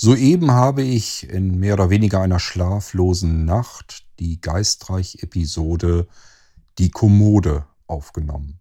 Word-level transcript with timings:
Soeben 0.00 0.52
habe 0.52 0.82
ich 0.84 1.28
in 1.28 1.58
mehr 1.58 1.74
oder 1.74 1.90
weniger 1.90 2.20
einer 2.20 2.38
schlaflosen 2.38 3.44
Nacht 3.44 4.06
die 4.20 4.40
Geistreich-Episode 4.40 6.06
Die 6.78 6.92
Kommode 6.92 7.66
aufgenommen. 7.88 8.60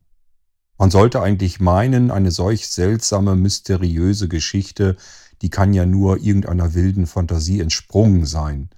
Man 0.80 0.90
sollte 0.90 1.22
eigentlich 1.22 1.60
meinen, 1.60 2.10
eine 2.10 2.32
solch 2.32 2.68
seltsame, 2.68 3.36
mysteriöse 3.36 4.28
Geschichte, 4.28 4.98
die 5.44 5.52
kann 5.52 5.76
ja 5.76 5.86
nur 5.86 6.18
irgendeiner 6.18 6.74
wilden 6.74 7.06
Fantasie 7.06 7.60
entsprungen 7.60 8.26
sein. 8.26 8.72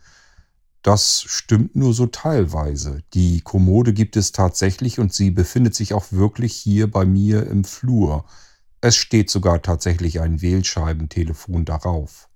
Das 0.81 1.23
stimmt 1.25 1.77
nur 1.77 1.93
so 1.93 2.07
teilweise. 2.07 3.03
Die 3.13 3.39
Kommode 3.39 3.93
gibt 3.93 4.17
es 4.17 4.33
tatsächlich 4.33 4.99
und 4.99 5.13
sie 5.13 5.31
befindet 5.31 5.75
sich 5.75 5.93
auch 5.93 6.11
wirklich 6.11 6.57
hier 6.57 6.91
bei 6.91 7.05
mir 7.05 7.47
im 7.47 7.63
Flur. 7.63 8.25
Es 8.81 8.97
steht 8.97 9.29
sogar 9.29 9.61
tatsächlich 9.61 10.19
ein 10.19 10.41
Wählscheibentelefon 10.41 11.63
darauf. 11.63 12.28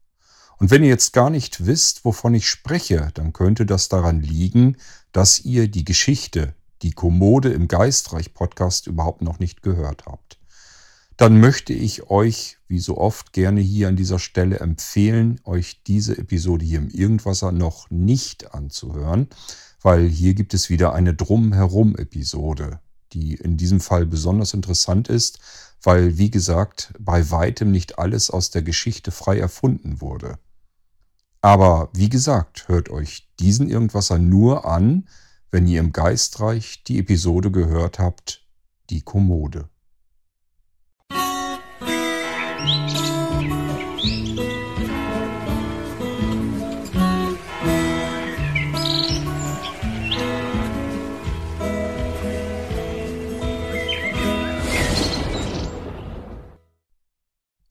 Und 0.58 0.72
wenn 0.72 0.84
ihr 0.84 0.90
jetzt 0.90 1.14
gar 1.14 1.30
nicht 1.30 1.66
wisst, 1.66 2.06
wovon 2.06 2.34
ich 2.34 2.48
spreche, 2.48 3.10
dann 3.14 3.34
könnte 3.34 3.66
das 3.66 3.90
daran 3.90 4.22
liegen, 4.22 4.78
dass 5.12 5.40
ihr 5.40 5.68
die 5.68 5.86
Geschichte, 5.86 6.54
die 6.82 6.92
Kommode 6.92 7.50
im 7.50 7.68
Geistreich 7.68 8.34
Podcast 8.34 8.88
überhaupt 8.88 9.22
noch 9.22 9.40
nicht 9.40 9.62
gehört 9.62 10.06
habt. 10.06 10.40
Dann 11.18 11.40
möchte 11.40 11.74
ich 11.74 12.10
euch, 12.10 12.58
wie 12.68 12.80
so 12.80 12.98
oft, 12.98 13.34
gerne 13.34 13.62
hier 13.62 13.88
an 13.88 13.96
dieser 13.96 14.20
Stelle 14.20 14.60
empfehlen, 14.60 15.40
euch 15.44 15.84
diese 15.84 16.18
Episode 16.18 16.66
hier 16.66 16.80
im 16.80 16.90
Irgendwasser 16.90 17.52
noch 17.52 17.90
nicht 17.92 18.54
anzuhören, 18.54 19.28
weil 19.82 20.08
hier 20.08 20.34
gibt 20.34 20.54
es 20.54 20.70
wieder 20.70 20.94
eine 20.94 21.14
Drumherum-Episode, 21.14 22.80
die 23.12 23.36
in 23.36 23.58
diesem 23.58 23.80
Fall 23.80 24.08
besonders 24.08 24.54
interessant 24.54 25.08
ist, 25.08 25.40
weil, 25.84 26.18
wie 26.18 26.32
gesagt, 26.32 26.94
bei 26.98 27.30
weitem 27.30 27.72
nicht 27.72 28.00
alles 28.00 28.32
aus 28.32 28.50
der 28.50 28.64
Geschichte 28.64 29.12
frei 29.12 29.38
erfunden 29.38 30.02
wurde. 30.02 30.40
Aber 31.42 31.90
wie 31.94 32.10
gesagt, 32.10 32.70
hört 32.70 32.90
euch 32.90 33.28
diesen 33.40 33.70
Irgendwasser 33.70 34.18
nur 34.18 34.66
an, 34.66 35.10
wenn 35.52 35.68
ihr 35.68 35.82
im 35.82 35.92
Geistreich 35.92 36.84
die 36.86 37.00
Episode 37.00 37.52
gehört 37.52 38.00
habt, 38.00 38.46
die 38.90 39.02
Kommode. 39.02 39.70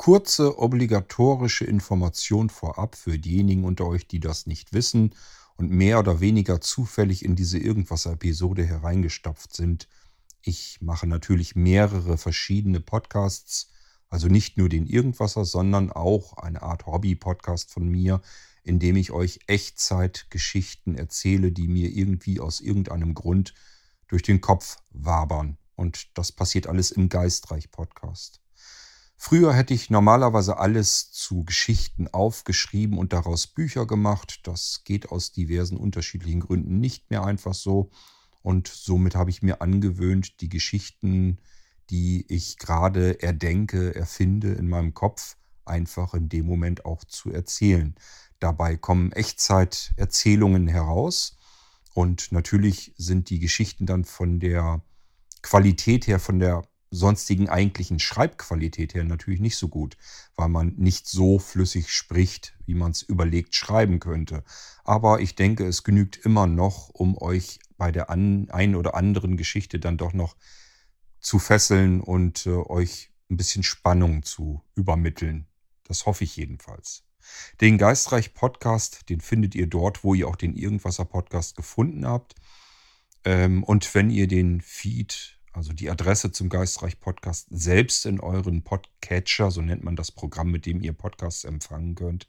Kurze 0.03 0.59
obligatorische 0.59 1.65
Information 1.65 2.51
vorab 2.51 2.97
für 2.97 3.21
diejenigen 3.21 3.63
unter 3.63 3.87
euch, 3.87 4.09
die 4.09 4.19
das 4.19 4.47
nicht 4.49 4.73
wissen 4.73 5.15
und 5.55 5.71
mehr 5.71 6.01
oder 6.01 6.19
weniger 6.19 6.61
zufällig 6.61 7.25
in 7.25 7.37
diese 7.37 7.61
Irgendwas-Episode 7.61 8.67
hereingestapft 8.67 9.55
sind. 9.55 9.87
Ich 10.41 10.81
mache 10.81 11.07
natürlich 11.07 11.55
mehrere 11.55 12.19
verschiedene 12.19 12.81
Podcasts, 12.81 13.69
also 14.09 14.27
nicht 14.27 14.59
nur 14.59 14.69
den 14.69 14.89
Irgendwasser, 14.89 15.45
sondern 15.45 15.93
auch 15.93 16.37
eine 16.37 16.63
Art 16.63 16.87
Hobby-Podcast 16.87 17.71
von 17.71 17.87
mir, 17.87 18.23
in 18.65 18.81
dem 18.81 18.97
ich 18.97 19.13
euch 19.13 19.39
Echtzeitgeschichten 19.47 20.97
erzähle, 20.99 21.53
die 21.53 21.69
mir 21.69 21.91
irgendwie 21.91 22.41
aus 22.41 22.61
irgendeinem 22.61 23.15
Grund 23.15 23.55
durch 24.09 24.25
den 24.25 24.41
Kopf 24.41 24.79
wabern. 24.91 25.59
Und 25.77 26.19
das 26.19 26.33
passiert 26.33 26.67
alles 26.67 26.91
im 26.91 27.09
Geistreich-Podcast. 27.09 28.42
Früher 29.25 29.55
hätte 29.55 29.73
ich 29.73 29.89
normalerweise 29.89 30.57
alles 30.57 31.13
zu 31.13 31.45
Geschichten 31.45 32.09
aufgeschrieben 32.09 32.99
und 32.99 33.13
daraus 33.13 33.47
Bücher 33.47 33.87
gemacht. 33.87 34.41
Das 34.43 34.83
geht 34.83 35.11
aus 35.13 35.31
diversen 35.31 35.77
unterschiedlichen 35.77 36.41
Gründen 36.41 36.81
nicht 36.81 37.09
mehr 37.09 37.23
einfach 37.23 37.55
so. 37.55 37.91
Und 38.43 38.67
somit 38.67 39.15
habe 39.15 39.31
ich 39.31 39.41
mir 39.41 39.63
angewöhnt, 39.63 40.41
die 40.41 40.49
Geschichten, 40.49 41.39
die 41.89 42.27
ich 42.29 42.59
gerade 42.59 43.23
erdenke, 43.23 43.95
erfinde 43.95 44.55
in 44.55 44.69
meinem 44.69 44.93
Kopf, 44.93 45.37
einfach 45.65 46.15
in 46.15 46.29
dem 46.29 46.45
Moment 46.45 46.85
auch 46.85 47.05
zu 47.05 47.31
erzählen. 47.31 47.95
Dabei 48.41 48.77
kommen 48.77 49.13
Echtzeiterzählungen 49.13 50.67
heraus. 50.67 51.37
Und 51.95 52.33
natürlich 52.33 52.93
sind 52.99 53.31
die 53.31 53.39
Geschichten 53.39 53.87
dann 53.87 54.05
von 54.05 54.41
der 54.41 54.83
Qualität 55.43 56.09
her, 56.09 56.19
von 56.19 56.41
der 56.41 56.65
sonstigen 56.93 57.49
eigentlichen 57.49 57.99
Schreibqualität 57.99 58.95
her 58.95 59.03
natürlich 59.03 59.41
nicht 59.41 59.57
so 59.57 59.69
gut, 59.69 59.97
weil 60.37 60.51
man 60.51 60.75
nicht 60.77 61.09
so 61.09 61.39
flüssig 61.39 61.91
spricht, 61.91 62.55
wie 62.67 62.75
man 62.75 62.93
es 62.93 63.03
überlegt 63.03 63.55
schreiben 63.55 63.99
könnte. 63.99 64.45
Aber 64.85 65.21
ich 65.21 65.35
denke, 65.35 65.67
es 65.67 65.85
genügt 65.85 66.19
immer 66.19 66.47
noch, 66.47 66.91
um 66.91 67.17
euch 67.17 67.59
bei 67.79 67.91
der 67.91 68.11
an, 68.11 68.51
einen 68.51 68.77
oder 68.77 68.95
anderen 68.95 69.37
Geschichte 69.39 69.81
dann 69.81 69.97
doch 69.97 70.13
noch 70.13 70.37
zu 71.19 71.39
fesseln 71.39 72.01
und 72.03 72.47
äh, 72.47 72.51
euch 72.51 73.11
ein 73.31 73.39
bisschen 73.39 73.63
Spannung 73.63 74.23
zu 74.23 74.63
übermitteln. 74.75 75.47
Das 75.85 76.05
hoffe 76.05 76.25
ich 76.25 76.37
jedenfalls. 76.37 77.05
Den 77.61 77.79
Geistreich 77.79 78.35
Podcast, 78.35 79.09
den 79.09 79.21
findet 79.21 79.55
ihr 79.55 79.67
dort, 79.67 80.05
wo 80.05 80.15
ihr 80.15 80.29
auch 80.29 80.37
den 80.37 80.55
Irgendwasser 80.57 81.07
Podcast 81.07 81.57
gefunden 81.57 82.07
habt. 82.07 82.35
Ähm, 83.25 83.63
und 83.63 83.95
wenn 83.95 84.11
ihr 84.11 84.29
den 84.29 84.61
Feed 84.61 85.39
also 85.53 85.73
die 85.73 85.91
Adresse 85.91 86.31
zum 86.33 86.49
Geistreich 86.49 87.01
Podcast 87.01 87.49
selbst 87.51 88.07
in 88.07 88.21
euren 88.21 88.63
Podcatcher, 88.63 89.51
so 89.51 89.61
nennt 89.61 89.85
man 89.85 89.97
das 89.97 90.11
Programm, 90.11 90.51
mit 90.51 90.65
dem 90.67 90.81
ihr 90.81 90.95
Podcasts 90.95 91.45
empfangen 91.45 91.95
könnt, 91.95 92.29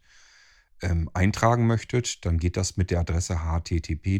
ähm, 0.81 1.09
eintragen 1.13 1.65
möchtet, 1.65 2.25
dann 2.25 2.37
geht 2.37 2.57
das 2.57 2.75
mit 2.75 2.91
der 2.91 2.99
Adresse 2.99 3.39
http 3.39 4.19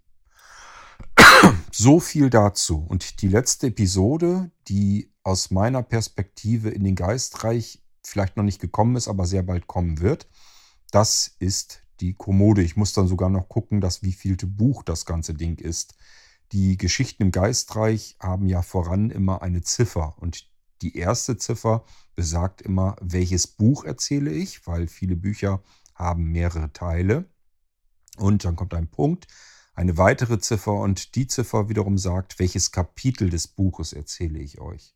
So 1.72 2.00
viel 2.00 2.30
dazu. 2.30 2.78
Und 2.78 3.20
die 3.22 3.28
letzte 3.28 3.68
Episode, 3.68 4.50
die 4.68 5.10
aus 5.22 5.50
meiner 5.50 5.82
Perspektive 5.82 6.70
in 6.70 6.84
den 6.84 6.94
Geistreich 6.94 7.82
vielleicht 8.08 8.36
noch 8.36 8.44
nicht 8.44 8.60
gekommen 8.60 8.96
ist, 8.96 9.08
aber 9.08 9.26
sehr 9.26 9.42
bald 9.42 9.66
kommen 9.66 10.00
wird. 10.00 10.28
Das 10.90 11.34
ist 11.38 11.82
die 12.00 12.14
Kommode. 12.14 12.62
Ich 12.62 12.76
muss 12.76 12.92
dann 12.92 13.08
sogar 13.08 13.30
noch 13.30 13.48
gucken, 13.48 13.80
dass 13.80 14.02
wievielte 14.02 14.46
Buch 14.46 14.82
das 14.82 15.06
ganze 15.06 15.34
Ding 15.34 15.58
ist. 15.58 15.94
Die 16.52 16.76
Geschichten 16.76 17.24
im 17.24 17.30
Geistreich 17.32 18.16
haben 18.20 18.46
ja 18.46 18.62
voran 18.62 19.10
immer 19.10 19.42
eine 19.42 19.62
Ziffer 19.62 20.14
und 20.18 20.48
die 20.82 20.96
erste 20.96 21.36
Ziffer 21.38 21.84
besagt 22.14 22.62
immer, 22.62 22.96
welches 23.00 23.46
Buch 23.46 23.84
erzähle 23.84 24.30
ich, 24.30 24.66
weil 24.66 24.86
viele 24.88 25.16
Bücher 25.16 25.62
haben 25.94 26.30
mehrere 26.30 26.72
Teile. 26.72 27.24
Und 28.18 28.44
dann 28.44 28.56
kommt 28.56 28.74
ein 28.74 28.88
Punkt, 28.88 29.26
eine 29.74 29.98
weitere 29.98 30.38
Ziffer 30.38 30.74
und 30.74 31.14
die 31.14 31.26
Ziffer 31.26 31.68
wiederum 31.68 31.98
sagt, 31.98 32.38
welches 32.38 32.72
Kapitel 32.72 33.30
des 33.30 33.48
Buches 33.48 33.92
erzähle 33.92 34.38
ich 34.38 34.60
euch. 34.60 34.94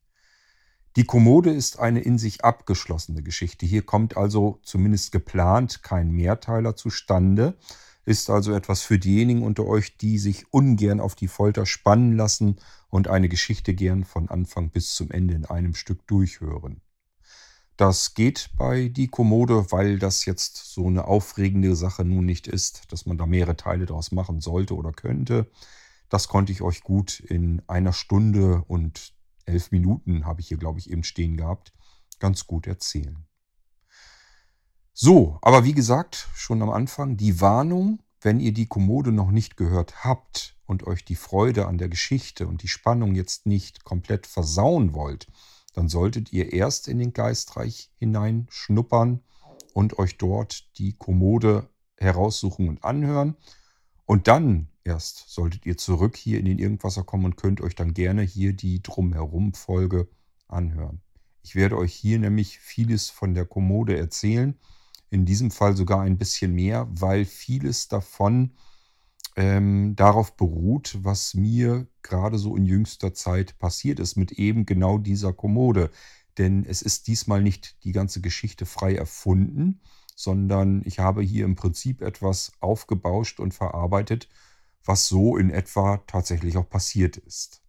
Die 0.96 1.04
Kommode 1.04 1.52
ist 1.52 1.78
eine 1.78 2.00
in 2.00 2.18
sich 2.18 2.44
abgeschlossene 2.44 3.22
Geschichte. 3.22 3.64
Hier 3.64 3.82
kommt 3.82 4.16
also 4.16 4.58
zumindest 4.64 5.12
geplant 5.12 5.84
kein 5.84 6.10
Mehrteiler 6.10 6.74
zustande, 6.74 7.56
ist 8.04 8.28
also 8.28 8.52
etwas 8.52 8.82
für 8.82 8.98
diejenigen 8.98 9.42
unter 9.42 9.66
euch, 9.66 9.96
die 9.98 10.18
sich 10.18 10.52
ungern 10.52 10.98
auf 10.98 11.14
die 11.14 11.28
Folter 11.28 11.64
spannen 11.64 12.16
lassen 12.16 12.56
und 12.88 13.06
eine 13.06 13.28
Geschichte 13.28 13.72
gern 13.72 14.04
von 14.04 14.28
Anfang 14.28 14.70
bis 14.70 14.94
zum 14.94 15.12
Ende 15.12 15.34
in 15.34 15.44
einem 15.44 15.74
Stück 15.74 16.06
durchhören. 16.08 16.80
Das 17.76 18.14
geht 18.14 18.50
bei 18.58 18.88
die 18.88 19.08
Kommode, 19.08 19.70
weil 19.70 19.98
das 20.00 20.24
jetzt 20.24 20.74
so 20.74 20.88
eine 20.88 21.06
aufregende 21.06 21.76
Sache 21.76 22.04
nun 22.04 22.26
nicht 22.26 22.48
ist, 22.48 22.92
dass 22.92 23.06
man 23.06 23.16
da 23.16 23.26
mehrere 23.26 23.56
Teile 23.56 23.86
daraus 23.86 24.10
machen 24.10 24.40
sollte 24.40 24.74
oder 24.74 24.92
könnte. 24.92 25.50
Das 26.08 26.26
konnte 26.26 26.50
ich 26.50 26.62
euch 26.62 26.82
gut 26.82 27.20
in 27.20 27.62
einer 27.68 27.92
Stunde 27.92 28.64
und 28.66 29.14
elf 29.46 29.70
Minuten 29.70 30.26
habe 30.26 30.40
ich 30.40 30.48
hier, 30.48 30.58
glaube 30.58 30.78
ich, 30.78 30.90
eben 30.90 31.04
stehen 31.04 31.36
gehabt, 31.36 31.72
ganz 32.18 32.46
gut 32.46 32.66
erzählen. 32.66 33.26
So, 34.92 35.38
aber 35.42 35.64
wie 35.64 35.72
gesagt, 35.72 36.28
schon 36.34 36.62
am 36.62 36.70
Anfang 36.70 37.16
die 37.16 37.40
Warnung, 37.40 38.02
wenn 38.20 38.40
ihr 38.40 38.52
die 38.52 38.66
Kommode 38.66 39.12
noch 39.12 39.30
nicht 39.30 39.56
gehört 39.56 40.04
habt 40.04 40.56
und 40.66 40.86
euch 40.86 41.04
die 41.04 41.16
Freude 41.16 41.66
an 41.66 41.78
der 41.78 41.88
Geschichte 41.88 42.46
und 42.46 42.62
die 42.62 42.68
Spannung 42.68 43.14
jetzt 43.14 43.46
nicht 43.46 43.84
komplett 43.84 44.26
versauen 44.26 44.92
wollt, 44.92 45.26
dann 45.72 45.88
solltet 45.88 46.32
ihr 46.32 46.52
erst 46.52 46.88
in 46.88 46.98
den 46.98 47.12
Geistreich 47.12 47.90
hineinschnuppern 47.96 49.22
und 49.72 49.98
euch 49.98 50.18
dort 50.18 50.76
die 50.78 50.92
Kommode 50.92 51.70
heraussuchen 51.96 52.68
und 52.68 52.84
anhören. 52.84 53.36
Und 54.04 54.28
dann 54.28 54.68
erst 54.90 55.30
solltet 55.30 55.66
ihr 55.66 55.76
zurück 55.76 56.16
hier 56.16 56.38
in 56.40 56.44
den 56.44 56.58
Irgendwasser 56.58 57.04
kommen 57.04 57.24
und 57.24 57.36
könnt 57.36 57.60
euch 57.60 57.76
dann 57.76 57.94
gerne 57.94 58.22
hier 58.22 58.52
die 58.52 58.82
Drumherum-Folge 58.82 60.08
anhören. 60.48 61.00
Ich 61.42 61.54
werde 61.54 61.78
euch 61.78 61.94
hier 61.94 62.18
nämlich 62.18 62.58
vieles 62.58 63.08
von 63.08 63.34
der 63.34 63.46
Kommode 63.46 63.96
erzählen. 63.96 64.58
In 65.08 65.24
diesem 65.24 65.50
Fall 65.50 65.76
sogar 65.76 66.00
ein 66.00 66.18
bisschen 66.18 66.54
mehr, 66.54 66.88
weil 66.90 67.24
vieles 67.24 67.88
davon 67.88 68.52
ähm, 69.36 69.94
darauf 69.96 70.36
beruht, 70.36 70.98
was 71.02 71.34
mir 71.34 71.86
gerade 72.02 72.36
so 72.38 72.56
in 72.56 72.64
jüngster 72.64 73.14
Zeit 73.14 73.58
passiert 73.58 74.00
ist 74.00 74.16
mit 74.16 74.32
eben 74.32 74.66
genau 74.66 74.98
dieser 74.98 75.32
Kommode. 75.32 75.90
Denn 76.36 76.64
es 76.64 76.82
ist 76.82 77.06
diesmal 77.06 77.42
nicht 77.42 77.76
die 77.84 77.92
ganze 77.92 78.20
Geschichte 78.20 78.66
frei 78.66 78.96
erfunden, 78.96 79.80
sondern 80.16 80.82
ich 80.84 80.98
habe 80.98 81.22
hier 81.22 81.44
im 81.44 81.54
Prinzip 81.54 82.02
etwas 82.02 82.52
aufgebauscht 82.60 83.38
und 83.38 83.54
verarbeitet, 83.54 84.28
was 84.84 85.06
so 85.06 85.36
in 85.36 85.50
etwa 85.50 85.98
tatsächlich 86.06 86.56
auch 86.56 86.68
passiert 86.68 87.16
ist. 87.16 87.62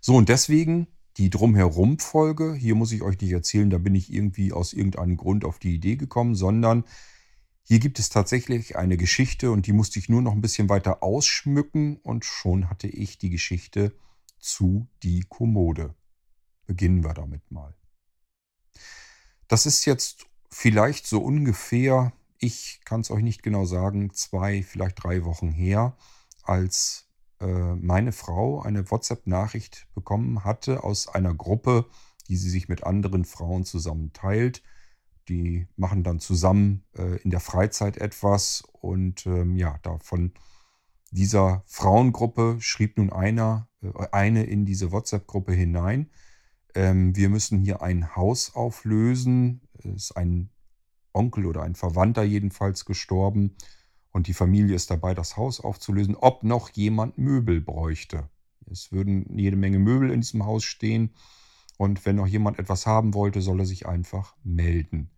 So, 0.00 0.14
und 0.14 0.28
deswegen 0.28 0.86
die 1.16 1.30
Drumherum-Folge. 1.30 2.54
Hier 2.54 2.74
muss 2.74 2.92
ich 2.92 3.02
euch 3.02 3.20
nicht 3.20 3.32
erzählen, 3.32 3.70
da 3.70 3.78
bin 3.78 3.94
ich 3.94 4.12
irgendwie 4.12 4.52
aus 4.52 4.72
irgendeinem 4.72 5.16
Grund 5.16 5.44
auf 5.44 5.58
die 5.58 5.74
Idee 5.74 5.96
gekommen, 5.96 6.34
sondern 6.34 6.84
hier 7.62 7.80
gibt 7.80 7.98
es 7.98 8.10
tatsächlich 8.10 8.76
eine 8.76 8.96
Geschichte 8.96 9.50
und 9.50 9.66
die 9.66 9.72
musste 9.72 9.98
ich 9.98 10.08
nur 10.08 10.22
noch 10.22 10.32
ein 10.32 10.40
bisschen 10.40 10.68
weiter 10.68 11.02
ausschmücken 11.02 11.96
und 11.96 12.24
schon 12.24 12.70
hatte 12.70 12.86
ich 12.86 13.18
die 13.18 13.30
Geschichte 13.30 13.96
zu 14.38 14.86
die 15.02 15.24
Kommode. 15.28 15.94
Beginnen 16.66 17.02
wir 17.02 17.14
damit 17.14 17.50
mal. 17.50 17.74
Das 19.48 19.66
ist 19.66 19.84
jetzt 19.84 20.26
vielleicht 20.50 21.06
so 21.06 21.20
ungefähr, 21.20 22.12
ich 22.38 22.80
kann 22.84 23.00
es 23.00 23.10
euch 23.10 23.22
nicht 23.22 23.42
genau 23.42 23.64
sagen, 23.64 24.12
zwei, 24.12 24.62
vielleicht 24.62 25.02
drei 25.02 25.24
Wochen 25.24 25.50
her, 25.50 25.96
als 26.42 27.08
äh, 27.40 27.74
meine 27.74 28.12
Frau 28.12 28.60
eine 28.60 28.90
WhatsApp-Nachricht 28.90 29.88
bekommen 29.94 30.44
hatte 30.44 30.84
aus 30.84 31.08
einer 31.08 31.34
Gruppe, 31.34 31.86
die 32.28 32.36
sie 32.36 32.50
sich 32.50 32.68
mit 32.68 32.84
anderen 32.84 33.24
Frauen 33.24 33.64
zusammen 33.64 34.12
teilt. 34.12 34.62
Die 35.28 35.66
machen 35.76 36.02
dann 36.04 36.20
zusammen 36.20 36.84
äh, 36.96 37.20
in 37.22 37.30
der 37.30 37.40
Freizeit 37.40 37.96
etwas 37.96 38.62
und 38.72 39.26
ähm, 39.26 39.56
ja, 39.56 39.78
davon 39.82 40.32
dieser 41.10 41.62
Frauengruppe 41.66 42.56
schrieb 42.60 42.98
nun 42.98 43.12
einer, 43.12 43.68
äh, 43.82 43.90
eine 44.12 44.44
in 44.44 44.64
diese 44.64 44.92
WhatsApp-Gruppe 44.92 45.52
hinein. 45.52 46.10
Ähm, 46.74 47.16
wir 47.16 47.28
müssen 47.28 47.58
hier 47.58 47.82
ein 47.82 48.14
Haus 48.16 48.54
auflösen. 48.54 49.62
Es 49.78 49.84
ist 49.84 50.16
ein 50.16 50.50
Onkel 51.16 51.46
oder 51.46 51.62
ein 51.62 51.74
Verwandter 51.74 52.22
jedenfalls 52.22 52.84
gestorben. 52.84 53.56
Und 54.12 54.28
die 54.28 54.34
Familie 54.34 54.76
ist 54.76 54.90
dabei, 54.90 55.14
das 55.14 55.36
Haus 55.36 55.60
aufzulösen, 55.60 56.14
ob 56.14 56.44
noch 56.44 56.70
jemand 56.70 57.18
Möbel 57.18 57.60
bräuchte. 57.60 58.28
Es 58.70 58.92
würden 58.92 59.38
jede 59.38 59.56
Menge 59.56 59.78
Möbel 59.78 60.10
in 60.10 60.20
diesem 60.20 60.44
Haus 60.44 60.64
stehen. 60.64 61.14
Und 61.78 62.06
wenn 62.06 62.16
noch 62.16 62.26
jemand 62.26 62.58
etwas 62.58 62.86
haben 62.86 63.14
wollte, 63.14 63.42
soll 63.42 63.60
er 63.60 63.66
sich 63.66 63.86
einfach 63.86 64.36
melden. 64.42 65.10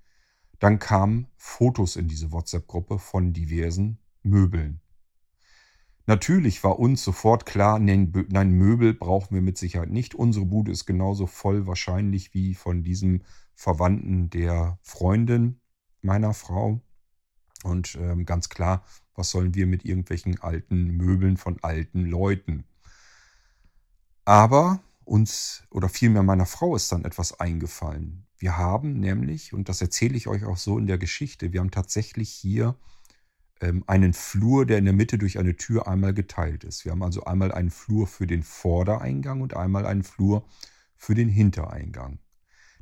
Dann 0.58 0.78
kamen 0.78 1.28
Fotos 1.36 1.96
in 1.96 2.08
diese 2.08 2.32
WhatsApp-Gruppe 2.32 2.98
von 2.98 3.32
diversen 3.32 3.98
Möbeln. 4.22 4.80
Natürlich 6.06 6.64
war 6.64 6.78
uns 6.78 7.04
sofort 7.04 7.44
klar, 7.44 7.78
nein, 7.78 8.10
Möbel 8.10 8.94
brauchen 8.94 9.34
wir 9.34 9.42
mit 9.42 9.58
Sicherheit 9.58 9.90
nicht. 9.90 10.14
Unsere 10.14 10.46
Bude 10.46 10.72
ist 10.72 10.86
genauso 10.86 11.26
voll 11.26 11.66
wahrscheinlich 11.66 12.32
wie 12.32 12.54
von 12.54 12.82
diesem 12.82 13.22
Verwandten 13.54 14.30
der 14.30 14.78
Freundin 14.82 15.60
meiner 16.02 16.34
Frau. 16.34 16.80
Und 17.64 17.96
ähm, 17.96 18.24
ganz 18.24 18.48
klar, 18.48 18.84
was 19.14 19.30
sollen 19.30 19.54
wir 19.54 19.66
mit 19.66 19.84
irgendwelchen 19.84 20.40
alten 20.40 20.96
Möbeln 20.96 21.36
von 21.36 21.58
alten 21.62 22.04
Leuten? 22.04 22.64
Aber 24.24 24.80
uns 25.04 25.64
oder 25.70 25.88
vielmehr 25.88 26.22
meiner 26.22 26.46
Frau 26.46 26.76
ist 26.76 26.92
dann 26.92 27.04
etwas 27.04 27.40
eingefallen. 27.40 28.26
Wir 28.36 28.56
haben 28.56 29.00
nämlich, 29.00 29.52
und 29.52 29.68
das 29.68 29.80
erzähle 29.80 30.16
ich 30.16 30.28
euch 30.28 30.44
auch 30.44 30.58
so 30.58 30.78
in 30.78 30.86
der 30.86 30.98
Geschichte, 30.98 31.52
wir 31.52 31.60
haben 31.60 31.72
tatsächlich 31.72 32.30
hier 32.30 32.76
ähm, 33.60 33.82
einen 33.86 34.12
Flur, 34.12 34.66
der 34.66 34.78
in 34.78 34.84
der 34.84 34.94
Mitte 34.94 35.18
durch 35.18 35.38
eine 35.38 35.56
Tür 35.56 35.88
einmal 35.88 36.14
geteilt 36.14 36.62
ist. 36.62 36.84
Wir 36.84 36.92
haben 36.92 37.02
also 37.02 37.24
einmal 37.24 37.50
einen 37.52 37.70
Flur 37.70 38.06
für 38.06 38.26
den 38.26 38.42
Vordereingang 38.42 39.40
und 39.40 39.56
einmal 39.56 39.86
einen 39.86 40.04
Flur 40.04 40.46
für 40.96 41.14
den 41.14 41.28
Hintereingang. 41.28 42.20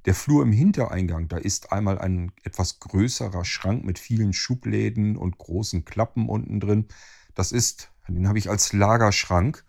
Der 0.06 0.14
Flur 0.14 0.44
im 0.44 0.52
Hintereingang, 0.52 1.26
da 1.26 1.36
ist 1.36 1.72
einmal 1.72 1.98
ein 1.98 2.30
etwas 2.44 2.78
größerer 2.78 3.44
Schrank 3.44 3.84
mit 3.84 3.98
vielen 3.98 4.32
Schubläden 4.32 5.16
und 5.16 5.36
großen 5.36 5.84
Klappen 5.84 6.28
unten 6.28 6.60
drin. 6.60 6.86
Das 7.34 7.50
ist, 7.50 7.90
den 8.06 8.28
habe 8.28 8.38
ich 8.38 8.48
als 8.48 8.72
Lagerschrank. 8.72 9.64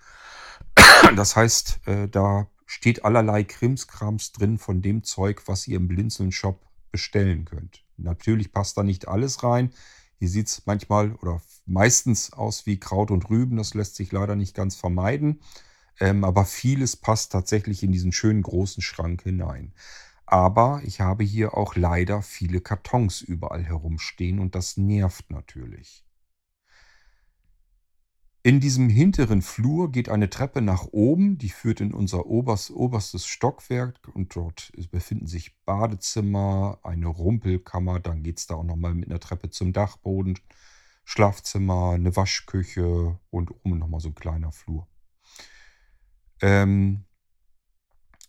Das 1.16 1.36
heißt, 1.36 1.88
äh, 1.88 2.08
da 2.08 2.48
steht 2.68 3.04
allerlei 3.04 3.44
Krimskrams 3.44 4.32
drin 4.32 4.60
von 4.60 4.84
dem 4.84 5.04
Zeug, 5.04 5.42
was 5.48 5.68
ihr 5.68 5.78
im 5.78 5.88
Blinzeln-Shop 5.88 6.62
bestellen 6.92 7.46
könnt. 7.46 7.84
Natürlich 7.98 8.52
passt 8.52 8.78
da 8.78 8.84
nicht 8.84 9.08
alles 9.08 9.42
rein. 9.42 9.72
Hier 10.20 10.30
sieht 10.30 10.48
es 10.48 10.64
manchmal 10.66 11.14
oder 11.14 11.42
meistens 11.66 12.34
aus 12.34 12.68
wie 12.68 12.80
Kraut 12.80 13.10
und 13.10 13.30
Rüben. 13.32 13.58
Das 13.58 13.74
lässt 13.74 13.96
sich 13.96 14.12
leider 14.12 14.36
nicht 14.36 14.56
ganz 14.56 14.76
vermeiden. 14.76 15.42
Ähm, 16.00 16.24
aber 16.24 16.46
vieles 16.46 16.96
passt 16.96 17.32
tatsächlich 17.32 17.82
in 17.82 17.92
diesen 17.92 18.12
schönen 18.12 18.44
großen 18.44 18.84
Schrank 18.84 19.24
hinein. 19.24 19.74
Aber 20.28 20.82
ich 20.84 21.00
habe 21.00 21.24
hier 21.24 21.58
auch 21.58 21.76
leider 21.76 22.22
viele 22.22 22.60
Kartons 22.60 23.22
überall 23.22 23.64
herumstehen 23.64 24.40
und 24.40 24.56
das 24.56 24.76
nervt 24.76 25.32
natürlich. 25.32 26.06
In 28.44 28.60
diesem 28.60 28.90
hinteren 28.90 29.42
Flur 29.42 29.92
geht 29.92 30.10
eine 30.10 30.30
Treppe 30.30 30.62
nach 30.62 30.86
oben, 30.92 31.38
die 31.38 31.50
führt 31.50 31.82
in 31.82 31.94
unser 31.94 32.26
oberst, 32.28 32.72
oberstes 32.72 33.26
Stockwerk 33.26 34.00
und 34.14 34.36
dort 34.36 34.72
befinden 34.92 35.28
sich 35.28 35.58
Badezimmer, 35.66 36.80
eine 36.84 37.08
Rumpelkammer, 37.08 38.00
dann 38.02 38.22
geht 38.22 38.40
es 38.40 38.48
da 38.48 38.56
auch 38.56 38.64
nochmal 38.64 38.96
mit 38.96 39.10
einer 39.10 39.20
Treppe 39.20 39.50
zum 39.50 39.72
Dachboden, 39.72 40.40
Schlafzimmer, 41.06 41.92
eine 41.92 42.16
Waschküche 42.16 43.18
und 43.30 43.52
oben 43.52 43.80
nochmal 43.80 44.02
so 44.02 44.10
ein 44.10 44.16
kleiner 44.16 44.52
Flur. 44.52 44.88
Ähm, 46.42 47.06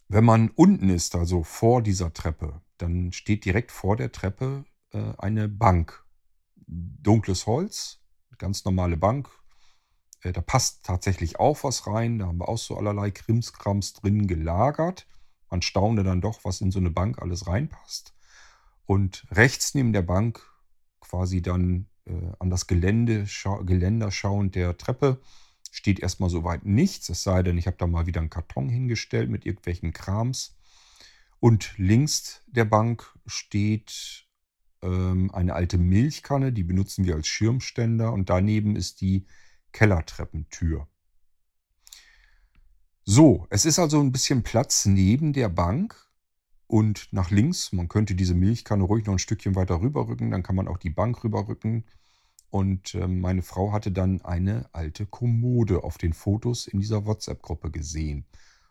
wenn 0.08 0.25
man 0.25 0.50
unten 0.50 0.88
ist, 0.88 1.14
also 1.14 1.43
vor 1.43 1.82
dieser 1.82 2.12
Treppe, 2.12 2.60
dann 2.78 3.12
steht 3.12 3.44
direkt 3.44 3.72
vor 3.72 3.96
der 3.96 4.12
Treppe 4.12 4.64
äh, 4.93 5.12
eine 5.19 5.49
Bank. 5.49 6.05
Dunkles 6.66 7.46
Holz, 7.46 8.00
ganz 8.38 8.64
normale 8.64 8.96
Bank, 8.96 9.28
äh, 10.22 10.32
da 10.32 10.40
passt 10.40 10.84
tatsächlich 10.84 11.38
auch 11.38 11.64
was 11.64 11.87
rein. 11.87 12.19
Da 12.19 12.26
haben 12.26 12.38
wir 12.38 12.49
auch 12.49 12.58
so 12.58 12.76
allerlei 12.76 13.10
Krimskrams 13.10 13.94
drin 13.94 14.26
gelagert. 14.26 15.06
Man 15.50 15.62
staune 15.62 16.02
dann 16.05 16.20
doch, 16.20 16.44
was 16.44 16.60
in 16.60 16.70
so 16.70 16.78
eine 16.78 16.90
Bank 16.90 17.20
alles 17.20 17.46
reinpasst. 17.46 18.14
Und 18.87 19.26
rechts 19.31 19.75
neben 19.75 19.93
der 19.93 20.02
Bank, 20.02 20.43
quasi 21.00 21.43
dann 21.43 21.87
äh, 22.06 22.32
an 22.38 22.50
das 22.50 22.66
Gelände, 22.66 23.26
scha 23.26 23.62
Geländer 23.62 24.10
schauend 24.10 24.55
der 24.55 24.76
Treppe, 24.78 25.20
steht 25.73 26.00
erstmal 26.00 26.31
soweit 26.31 26.65
nichts. 26.65 27.09
Es 27.09 27.23
sei 27.23 27.43
denn, 27.43 27.59
ich 27.59 27.67
habe 27.67 27.76
da 27.76 27.87
mal 27.87 28.06
wieder 28.06 28.20
einen 28.20 28.31
Karton 28.31 28.69
hingestellt 28.69 29.31
mit 29.31 29.46
irgendwelchen 29.46 29.93
Krams. 29.93 30.56
Und 31.41 31.75
links 31.79 32.43
der 32.46 32.65
Bank 32.65 33.15
steht 33.27 34.27
ähm, 34.82 35.31
eine 35.32 35.55
alte 35.55 35.79
Milchkanne, 35.79 36.53
die 36.53 36.65
benutzen 36.65 37.05
wir 37.05 37.15
als 37.15 37.29
Schirmständer. 37.29 38.13
Und 38.13 38.31
daneben 38.31 38.77
ist 38.77 39.01
die 39.01 39.27
Kellertreppentür. 39.72 40.89
So, 43.05 43.46
es 43.51 43.65
ist 43.65 43.79
also 43.79 44.01
ein 44.01 44.13
bisschen 44.13 44.43
Platz 44.43 44.84
neben 44.84 45.32
der 45.32 45.48
Bank 45.48 45.96
und 46.67 47.08
nach 47.10 47.31
links. 47.31 47.72
Man 47.72 47.89
könnte 47.89 48.15
diese 48.15 48.34
Milchkanne 48.34 48.84
ruhig 48.84 49.06
noch 49.06 49.15
ein 49.15 49.19
Stückchen 49.19 49.55
weiter 49.55 49.81
rüberrücken, 49.81 50.31
dann 50.31 50.43
kann 50.43 50.56
man 50.56 50.69
auch 50.69 50.77
die 50.77 50.91
Bank 50.91 51.25
rüberrücken. 51.25 51.84
Und 52.50 52.94
äh, 52.94 53.06
meine 53.06 53.43
Frau 53.43 53.72
hatte 53.72 53.93
dann 53.93 54.22
eine 54.22 54.69
alte 54.72 55.06
Kommode 55.06 55.84
auf 55.84 55.98
den 55.98 56.12
Fotos 56.12 56.67
in 56.67 56.81
dieser 56.81 57.05
WhatsApp-Gruppe 57.05 57.70
gesehen 57.70 58.24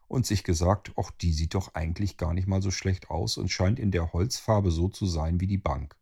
und 0.07 0.25
sich 0.25 0.43
gesagt, 0.43 0.93
ach, 0.97 1.11
die 1.11 1.33
sieht 1.33 1.53
doch 1.53 1.75
eigentlich 1.75 2.17
gar 2.17 2.33
nicht 2.33 2.47
mal 2.47 2.61
so 2.61 2.71
schlecht 2.71 3.09
aus 3.09 3.37
und 3.37 3.49
scheint 3.49 3.79
in 3.79 3.91
der 3.91 4.13
Holzfarbe 4.13 4.71
so 4.71 4.87
zu 4.87 5.05
sein 5.05 5.39
wie 5.39 5.47
die 5.47 5.57
Bank. 5.57 5.95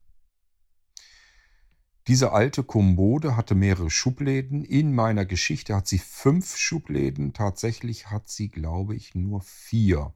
Diese 2.07 2.33
alte 2.33 2.63
Kommode 2.63 3.35
hatte 3.35 3.55
mehrere 3.55 3.89
Schubläden. 3.89 4.63
In 4.63 4.93
meiner 4.93 5.25
Geschichte 5.25 5.75
hat 5.75 5.87
sie 5.87 5.97
fünf 5.97 6.55
Schubläden. 6.55 7.33
Tatsächlich 7.33 8.11
hat 8.11 8.29
sie, 8.29 8.49
glaube 8.49 8.95
ich, 8.95 9.15
nur 9.15 9.41
vier. 9.41 10.13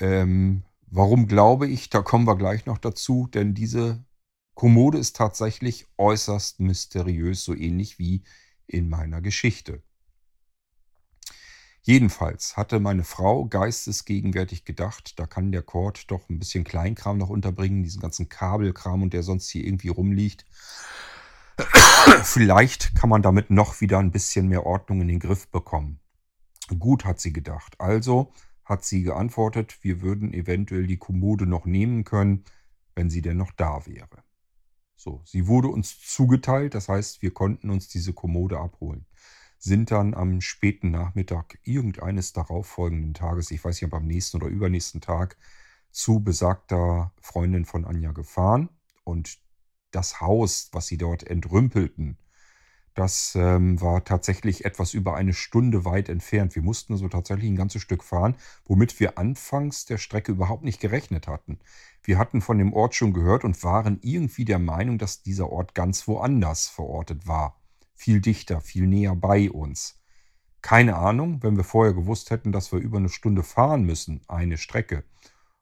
Ähm, 0.00 0.64
warum 0.86 1.28
glaube 1.28 1.68
ich? 1.68 1.90
Da 1.90 2.00
kommen 2.00 2.26
wir 2.26 2.36
gleich 2.36 2.64
noch 2.64 2.78
dazu, 2.78 3.26
denn 3.26 3.52
diese 3.52 4.02
Kommode 4.62 4.98
ist 4.98 5.16
tatsächlich 5.16 5.88
äußerst 5.98 6.60
mysteriös, 6.60 7.42
so 7.42 7.52
ähnlich 7.52 7.98
wie 7.98 8.22
in 8.68 8.88
meiner 8.88 9.20
Geschichte. 9.20 9.82
Jedenfalls 11.80 12.56
hatte 12.56 12.78
meine 12.78 13.02
Frau 13.02 13.46
geistesgegenwärtig 13.46 14.64
gedacht, 14.64 15.18
da 15.18 15.26
kann 15.26 15.50
der 15.50 15.62
Cord 15.62 16.08
doch 16.12 16.30
ein 16.30 16.38
bisschen 16.38 16.62
Kleinkram 16.62 17.18
noch 17.18 17.28
unterbringen, 17.28 17.82
diesen 17.82 18.00
ganzen 18.00 18.28
Kabelkram 18.28 19.02
und 19.02 19.12
der 19.14 19.24
sonst 19.24 19.48
hier 19.48 19.64
irgendwie 19.64 19.88
rumliegt. 19.88 20.44
Vielleicht 22.22 22.94
kann 22.94 23.10
man 23.10 23.22
damit 23.22 23.50
noch 23.50 23.80
wieder 23.80 23.98
ein 23.98 24.12
bisschen 24.12 24.46
mehr 24.46 24.64
Ordnung 24.64 25.00
in 25.00 25.08
den 25.08 25.18
Griff 25.18 25.48
bekommen. 25.48 25.98
Gut, 26.78 27.04
hat 27.04 27.18
sie 27.18 27.32
gedacht. 27.32 27.80
Also 27.80 28.32
hat 28.64 28.84
sie 28.84 29.02
geantwortet, 29.02 29.78
wir 29.82 30.02
würden 30.02 30.32
eventuell 30.32 30.86
die 30.86 30.98
Kommode 30.98 31.46
noch 31.46 31.66
nehmen 31.66 32.04
können, 32.04 32.44
wenn 32.94 33.10
sie 33.10 33.22
denn 33.22 33.38
noch 33.38 33.50
da 33.50 33.86
wäre. 33.86 34.22
So, 35.02 35.20
sie 35.24 35.48
wurde 35.48 35.66
uns 35.66 36.00
zugeteilt, 36.00 36.76
das 36.76 36.88
heißt, 36.88 37.22
wir 37.22 37.34
konnten 37.34 37.70
uns 37.70 37.88
diese 37.88 38.12
Kommode 38.12 38.60
abholen. 38.60 39.04
Sind 39.58 39.90
dann 39.90 40.14
am 40.14 40.40
späten 40.40 40.92
Nachmittag 40.92 41.58
irgendeines 41.64 42.32
darauffolgenden 42.32 43.12
Tages, 43.12 43.50
ich 43.50 43.64
weiß 43.64 43.82
nicht, 43.82 43.92
ob 43.92 43.94
am 43.94 44.06
nächsten 44.06 44.36
oder 44.36 44.46
übernächsten 44.46 45.00
Tag, 45.00 45.36
zu 45.90 46.20
besagter 46.20 47.12
Freundin 47.20 47.64
von 47.64 47.84
Anja 47.84 48.12
gefahren. 48.12 48.68
Und 49.02 49.40
das 49.90 50.20
Haus, 50.20 50.68
was 50.70 50.86
sie 50.86 50.98
dort 50.98 51.24
entrümpelten, 51.24 52.16
das 52.94 53.34
ähm, 53.36 53.80
war 53.80 54.04
tatsächlich 54.04 54.64
etwas 54.64 54.92
über 54.92 55.14
eine 55.14 55.32
Stunde 55.32 55.84
weit 55.84 56.08
entfernt. 56.08 56.54
Wir 56.54 56.62
mussten 56.62 56.92
also 56.92 57.08
tatsächlich 57.08 57.50
ein 57.50 57.56
ganzes 57.56 57.80
Stück 57.80 58.04
fahren, 58.04 58.36
womit 58.66 59.00
wir 59.00 59.16
anfangs 59.18 59.86
der 59.86 59.98
Strecke 59.98 60.32
überhaupt 60.32 60.62
nicht 60.62 60.80
gerechnet 60.80 61.26
hatten. 61.26 61.58
Wir 62.02 62.18
hatten 62.18 62.42
von 62.42 62.58
dem 62.58 62.72
Ort 62.74 62.94
schon 62.94 63.14
gehört 63.14 63.44
und 63.44 63.62
waren 63.64 63.98
irgendwie 64.02 64.44
der 64.44 64.58
Meinung, 64.58 64.98
dass 64.98 65.22
dieser 65.22 65.50
Ort 65.50 65.74
ganz 65.74 66.06
woanders 66.06 66.68
verortet 66.68 67.26
war. 67.26 67.60
Viel 67.94 68.20
dichter, 68.20 68.60
viel 68.60 68.86
näher 68.86 69.14
bei 69.14 69.50
uns. 69.50 70.02
Keine 70.60 70.96
Ahnung, 70.96 71.42
wenn 71.42 71.56
wir 71.56 71.64
vorher 71.64 71.94
gewusst 71.94 72.30
hätten, 72.30 72.52
dass 72.52 72.72
wir 72.72 72.78
über 72.78 72.98
eine 72.98 73.08
Stunde 73.08 73.42
fahren 73.42 73.84
müssen, 73.84 74.20
eine 74.28 74.58
Strecke, 74.58 75.04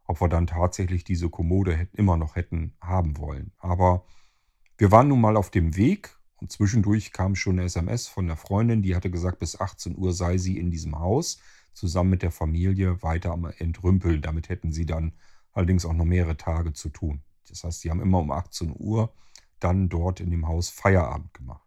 ob 0.04 0.20
wir 0.20 0.28
dann 0.28 0.46
tatsächlich 0.46 1.04
diese 1.04 1.30
Kommode 1.30 1.88
immer 1.92 2.16
noch 2.16 2.36
hätten 2.36 2.74
haben 2.80 3.16
wollen. 3.18 3.52
Aber 3.58 4.04
wir 4.78 4.90
waren 4.90 5.08
nun 5.08 5.20
mal 5.20 5.36
auf 5.36 5.50
dem 5.50 5.76
Weg 5.76 6.19
und 6.40 6.50
zwischendurch 6.50 7.12
kam 7.12 7.34
schon 7.34 7.58
eine 7.58 7.66
SMS 7.66 8.08
von 8.08 8.26
der 8.26 8.36
Freundin, 8.36 8.82
die 8.82 8.96
hatte 8.96 9.10
gesagt, 9.10 9.38
bis 9.38 9.60
18 9.60 9.96
Uhr 9.96 10.12
sei 10.12 10.38
sie 10.38 10.58
in 10.58 10.70
diesem 10.70 10.98
Haus, 10.98 11.38
zusammen 11.74 12.10
mit 12.10 12.22
der 12.22 12.30
Familie 12.30 13.02
weiter 13.02 13.32
am 13.32 13.44
Entrümpeln. 13.44 14.22
Damit 14.22 14.48
hätten 14.48 14.72
sie 14.72 14.86
dann 14.86 15.12
allerdings 15.52 15.84
auch 15.84 15.92
noch 15.92 16.04
mehrere 16.04 16.36
Tage 16.36 16.72
zu 16.72 16.88
tun. 16.88 17.22
Das 17.48 17.64
heißt, 17.64 17.80
sie 17.80 17.90
haben 17.90 18.00
immer 18.00 18.18
um 18.18 18.30
18 18.30 18.74
Uhr 18.76 19.12
dann 19.58 19.88
dort 19.88 20.20
in 20.20 20.30
dem 20.30 20.48
Haus 20.48 20.70
Feierabend 20.70 21.34
gemacht. 21.34 21.66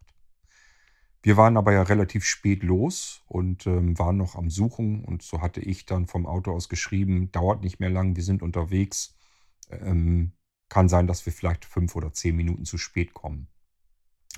Wir 1.22 1.36
waren 1.36 1.56
aber 1.56 1.72
ja 1.72 1.82
relativ 1.82 2.24
spät 2.24 2.62
los 2.62 3.22
und 3.26 3.66
ähm, 3.66 3.98
waren 3.98 4.16
noch 4.16 4.34
am 4.34 4.50
Suchen 4.50 5.04
und 5.04 5.22
so 5.22 5.40
hatte 5.40 5.60
ich 5.60 5.86
dann 5.86 6.06
vom 6.06 6.26
Auto 6.26 6.52
aus 6.52 6.68
geschrieben, 6.68 7.32
dauert 7.32 7.62
nicht 7.62 7.80
mehr 7.80 7.88
lang, 7.88 8.16
wir 8.16 8.22
sind 8.22 8.42
unterwegs. 8.42 9.16
Ähm, 9.70 10.32
kann 10.68 10.88
sein, 10.88 11.06
dass 11.06 11.24
wir 11.24 11.32
vielleicht 11.32 11.64
fünf 11.64 11.96
oder 11.96 12.12
zehn 12.12 12.36
Minuten 12.36 12.64
zu 12.64 12.76
spät 12.76 13.14
kommen 13.14 13.48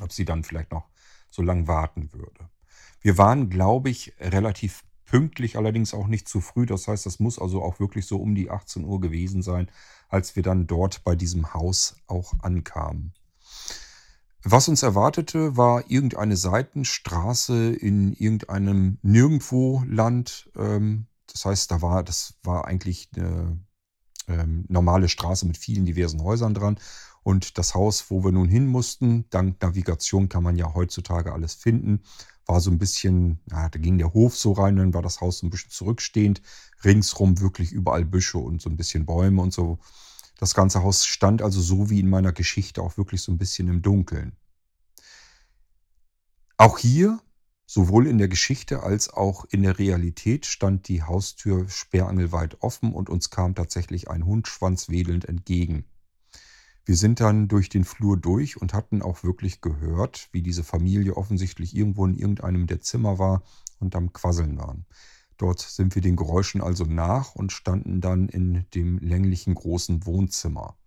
ob 0.01 0.13
sie 0.13 0.25
dann 0.25 0.45
vielleicht 0.45 0.73
noch 0.73 0.89
so 1.31 1.43
lang 1.43 1.67
warten 1.67 2.13
würde. 2.13 2.49
Wir 3.01 3.19
waren, 3.19 3.51
glaube 3.51 3.91
ich, 3.91 4.15
relativ 4.21 4.85
pünktlich, 5.05 5.57
allerdings 5.57 5.95
auch 5.95 6.09
nicht 6.09 6.29
zu 6.29 6.41
früh. 6.41 6.67
Das 6.67 6.89
heißt, 6.89 7.07
das 7.07 7.21
muss 7.21 7.39
also 7.39 7.63
auch 7.63 7.81
wirklich 7.81 8.07
so 8.07 8.19
um 8.19 8.35
die 8.35 8.51
18 8.51 8.85
Uhr 8.85 9.01
gewesen 9.01 9.43
sein, 9.43 9.71
als 10.09 10.37
wir 10.37 10.43
dann 10.43 10.67
dort 10.67 11.05
bei 11.05 11.15
diesem 11.15 11.55
Haus 11.55 11.97
auch 12.07 12.35
ankamen. 12.41 13.13
Was 14.43 14.69
uns 14.69 14.83
erwartete, 14.83 15.57
war 15.57 15.91
irgendeine 15.91 16.37
Seitenstraße 16.37 17.73
in 17.73 18.13
irgendeinem 18.13 18.99
Nirgendwo-Land. 19.03 20.51
Ähm, 20.57 21.07
das 21.27 21.45
heißt, 21.45 21.71
da 21.73 21.83
war, 21.83 22.05
das 22.05 22.35
war 22.45 22.65
eigentlich 22.67 23.09
eine 23.17 23.59
ähm, 24.29 24.65
normale 24.69 25.09
Straße 25.09 25.47
mit 25.47 25.57
vielen 25.57 25.85
diversen 25.85 26.23
Häusern 26.23 26.55
dran. 26.55 26.79
Und 27.27 27.59
das 27.59 27.75
Haus, 27.75 28.09
wo 28.09 28.23
wir 28.23 28.31
nun 28.31 28.49
hin 28.49 28.69
mussten, 28.69 29.25
dank 29.31 29.61
Navigation 29.61 30.29
kann 30.29 30.45
man 30.45 30.55
ja 30.55 30.75
heutzutage 30.75 31.33
alles 31.33 31.55
finden, 31.55 32.05
war 32.47 32.61
so 32.61 32.71
ein 32.71 32.79
bisschen, 32.79 33.41
ja, 33.51 33.69
da 33.69 33.81
ging 33.81 33.99
der 33.99 34.15
Hof 34.15 34.37
so 34.37 34.53
rein, 34.53 34.77
dann 34.77 34.95
war 34.95 35.03
das 35.03 35.21
Haus 35.21 35.39
so 35.39 35.47
ein 35.49 35.51
bisschen 35.51 35.73
zurückstehend, 35.73 36.41
ringsrum 36.85 37.41
wirklich 37.41 37.73
überall 37.73 38.05
Büsche 38.05 38.39
und 38.39 38.63
so 38.63 38.71
ein 38.71 38.77
bisschen 38.77 39.07
Bäume 39.07 39.43
und 39.43 39.53
so. 39.53 39.81
Das 40.39 40.55
ganze 40.55 40.85
Haus 40.85 41.05
stand 41.05 41.43
also 41.43 41.61
so 41.61 41.91
wie 41.91 41.99
in 41.99 42.09
meiner 42.09 42.31
Geschichte 42.31 42.81
auch 42.81 42.97
wirklich 42.97 43.23
so 43.23 43.33
ein 43.33 43.39
bisschen 43.39 43.67
im 43.67 43.83
Dunkeln. 43.83 44.37
Auch 46.59 46.79
hier, 46.79 47.19
sowohl 47.67 48.07
in 48.07 48.19
der 48.19 48.29
Geschichte 48.29 48.85
als 48.85 49.13
auch 49.13 49.47
in 49.47 49.65
der 49.65 49.81
Realität, 49.81 50.47
stand 50.47 50.87
die 50.87 51.03
Haustür 51.03 51.69
sperrangelweit 51.69 52.63
offen 52.63 52.93
und 52.93 53.11
uns 53.11 53.31
kam 53.31 53.57
tatsächlich 53.57 54.09
ein 54.09 54.25
Hund 54.25 54.47
schwanzwedelnd 54.47 55.25
entgegen. 55.25 55.87
Wir 56.87 56.97
sind 56.97 57.19
dann 57.19 57.49
durch 57.49 57.69
den 57.69 57.85
Flur 57.85 58.17
durch 58.17 58.57
und 58.63 58.73
hatten 58.73 59.03
auch 59.03 59.25
wirklich 59.25 59.61
gehört, 59.61 60.29
wie 60.31 60.41
diese 60.41 60.63
Familie 60.63 61.17
offensichtlich 61.17 61.75
irgendwo 61.75 62.07
in 62.07 62.15
irgendeinem 62.15 62.69
der 62.69 62.81
Zimmer 62.81 63.19
war 63.19 63.43
und 63.81 63.97
am 63.97 64.13
Quasseln 64.13 64.57
waren. 64.57 64.87
Dort 65.37 65.59
sind 65.61 65.97
wir 65.97 66.01
den 66.01 66.15
Geräuschen 66.15 66.63
also 66.63 66.85
nach 66.85 67.35
und 67.35 67.51
standen 67.51 68.01
dann 68.01 68.29
in 68.29 68.67
dem 68.73 68.99
länglichen 68.99 69.57
großen 69.57 70.07
Wohnzimmer. 70.07 70.79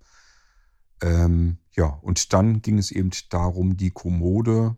Ähm, 1.01 1.57
ja, 1.73 1.87
und 1.87 2.31
dann 2.31 2.61
ging 2.61 2.77
es 2.77 2.91
eben 2.91 3.11
darum, 3.29 3.75
die 3.75 3.91
Kommode 3.91 4.77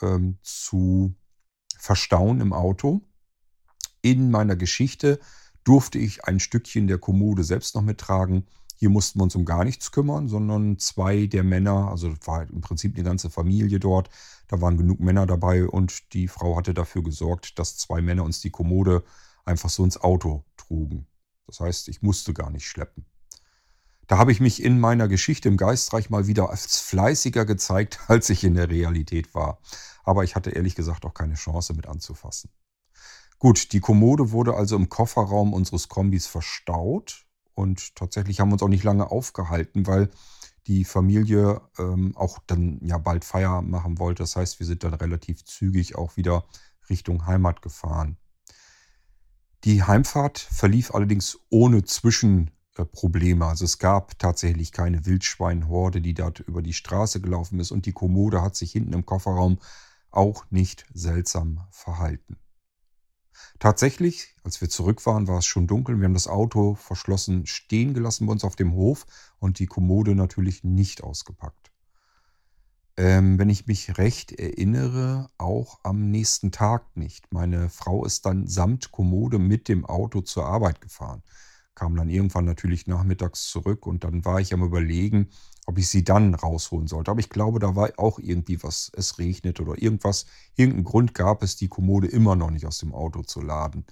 ähm, 0.00 0.38
zu 0.42 1.14
verstauen 1.76 2.40
im 2.40 2.54
Auto. 2.54 3.02
In 4.00 4.30
meiner 4.30 4.56
Geschichte 4.56 5.20
durfte 5.64 5.98
ich 5.98 6.24
ein 6.24 6.40
Stückchen 6.40 6.86
der 6.86 6.98
Kommode 6.98 7.44
selbst 7.44 7.74
noch 7.74 7.82
mittragen 7.82 8.46
hier 8.82 8.90
mussten 8.90 9.20
wir 9.20 9.22
uns 9.22 9.36
um 9.36 9.44
gar 9.44 9.62
nichts 9.62 9.92
kümmern, 9.92 10.26
sondern 10.26 10.76
zwei 10.76 11.26
der 11.28 11.44
Männer, 11.44 11.86
also 11.88 12.12
war 12.24 12.42
im 12.42 12.62
Prinzip 12.62 12.96
eine 12.96 13.04
ganze 13.04 13.30
Familie 13.30 13.78
dort, 13.78 14.10
da 14.48 14.60
waren 14.60 14.76
genug 14.76 14.98
Männer 14.98 15.24
dabei 15.24 15.68
und 15.68 16.12
die 16.14 16.26
Frau 16.26 16.56
hatte 16.56 16.74
dafür 16.74 17.04
gesorgt, 17.04 17.60
dass 17.60 17.76
zwei 17.76 18.02
Männer 18.02 18.24
uns 18.24 18.40
die 18.40 18.50
Kommode 18.50 19.04
einfach 19.44 19.70
so 19.70 19.84
ins 19.84 19.98
Auto 19.98 20.44
trugen. 20.56 21.06
Das 21.46 21.60
heißt, 21.60 21.86
ich 21.86 22.02
musste 22.02 22.34
gar 22.34 22.50
nicht 22.50 22.66
schleppen. 22.66 23.06
Da 24.08 24.18
habe 24.18 24.32
ich 24.32 24.40
mich 24.40 24.60
in 24.60 24.80
meiner 24.80 25.06
Geschichte 25.06 25.48
im 25.48 25.56
Geistreich 25.56 26.10
mal 26.10 26.26
wieder 26.26 26.50
als 26.50 26.80
fleißiger 26.80 27.44
gezeigt, 27.44 28.00
als 28.08 28.30
ich 28.30 28.42
in 28.42 28.54
der 28.54 28.68
Realität 28.68 29.32
war. 29.32 29.60
Aber 30.02 30.24
ich 30.24 30.34
hatte 30.34 30.50
ehrlich 30.50 30.74
gesagt 30.74 31.04
auch 31.06 31.14
keine 31.14 31.34
Chance 31.34 31.74
mit 31.74 31.86
anzufassen. 31.86 32.50
Gut, 33.38 33.72
die 33.72 33.80
Kommode 33.80 34.32
wurde 34.32 34.54
also 34.54 34.74
im 34.74 34.88
Kofferraum 34.88 35.52
unseres 35.52 35.88
Kombis 35.88 36.26
verstaut 36.26 37.26
und 37.54 37.94
tatsächlich 37.96 38.40
haben 38.40 38.48
wir 38.48 38.54
uns 38.54 38.62
auch 38.62 38.68
nicht 38.68 38.84
lange 38.84 39.10
aufgehalten, 39.10 39.86
weil 39.86 40.10
die 40.66 40.84
Familie 40.84 41.60
ähm, 41.78 42.16
auch 42.16 42.38
dann 42.46 42.78
ja 42.82 42.98
bald 42.98 43.24
Feier 43.24 43.62
machen 43.62 43.98
wollte. 43.98 44.22
Das 44.22 44.36
heißt, 44.36 44.60
wir 44.60 44.66
sind 44.66 44.84
dann 44.84 44.94
relativ 44.94 45.44
zügig 45.44 45.96
auch 45.96 46.16
wieder 46.16 46.44
Richtung 46.88 47.26
Heimat 47.26 47.62
gefahren. 47.62 48.16
Die 49.64 49.82
Heimfahrt 49.82 50.38
verlief 50.38 50.94
allerdings 50.94 51.38
ohne 51.48 51.84
Zwischenprobleme. 51.84 53.46
Also 53.46 53.64
es 53.64 53.78
gab 53.78 54.18
tatsächlich 54.18 54.72
keine 54.72 55.06
Wildschweinhorde, 55.06 56.00
die 56.00 56.14
dort 56.14 56.40
über 56.40 56.62
die 56.62 56.72
Straße 56.72 57.20
gelaufen 57.20 57.60
ist 57.60 57.70
und 57.70 57.86
die 57.86 57.92
Kommode 57.92 58.42
hat 58.42 58.56
sich 58.56 58.72
hinten 58.72 58.92
im 58.92 59.06
Kofferraum 59.06 59.58
auch 60.10 60.44
nicht 60.50 60.84
seltsam 60.92 61.60
verhalten. 61.70 62.36
Tatsächlich, 63.58 64.34
als 64.44 64.60
wir 64.60 64.68
zurück 64.68 65.04
waren, 65.06 65.28
war 65.28 65.38
es 65.38 65.46
schon 65.46 65.66
dunkel. 65.66 65.98
Wir 65.98 66.06
haben 66.06 66.14
das 66.14 66.28
Auto 66.28 66.74
verschlossen 66.74 67.46
stehen 67.46 67.94
gelassen 67.94 68.26
bei 68.26 68.32
uns 68.32 68.44
auf 68.44 68.56
dem 68.56 68.74
Hof 68.74 69.06
und 69.38 69.58
die 69.58 69.66
Kommode 69.66 70.14
natürlich 70.14 70.64
nicht 70.64 71.02
ausgepackt. 71.02 71.70
Ähm, 72.96 73.38
wenn 73.38 73.48
ich 73.48 73.66
mich 73.66 73.96
recht 73.96 74.32
erinnere, 74.32 75.30
auch 75.38 75.80
am 75.82 76.10
nächsten 76.10 76.52
Tag 76.52 76.96
nicht. 76.96 77.32
Meine 77.32 77.70
Frau 77.70 78.04
ist 78.04 78.26
dann 78.26 78.46
samt 78.46 78.90
Kommode 78.90 79.38
mit 79.38 79.68
dem 79.68 79.86
Auto 79.86 80.20
zur 80.20 80.46
Arbeit 80.46 80.80
gefahren. 80.80 81.22
Kam 81.74 81.96
dann 81.96 82.08
irgendwann 82.08 82.44
natürlich 82.44 82.86
nachmittags 82.86 83.48
zurück 83.48 83.86
und 83.86 84.04
dann 84.04 84.24
war 84.24 84.40
ich 84.40 84.52
am 84.52 84.62
Überlegen, 84.62 85.30
ob 85.66 85.78
ich 85.78 85.88
sie 85.88 86.04
dann 86.04 86.34
rausholen 86.34 86.86
sollte. 86.86 87.10
Aber 87.10 87.20
ich 87.20 87.30
glaube, 87.30 87.60
da 87.60 87.74
war 87.74 87.90
auch 87.96 88.18
irgendwie 88.18 88.62
was. 88.62 88.90
Es 88.94 89.18
regnet 89.18 89.60
oder 89.60 89.80
irgendwas. 89.80 90.26
Irgendeinen 90.56 90.84
Grund 90.84 91.14
gab 91.14 91.42
es, 91.42 91.56
die 91.56 91.68
Kommode 91.68 92.08
immer 92.08 92.36
noch 92.36 92.50
nicht 92.50 92.66
aus 92.66 92.78
dem 92.78 92.92
Auto 92.94 93.22
zu 93.22 93.40
laden. 93.40 93.86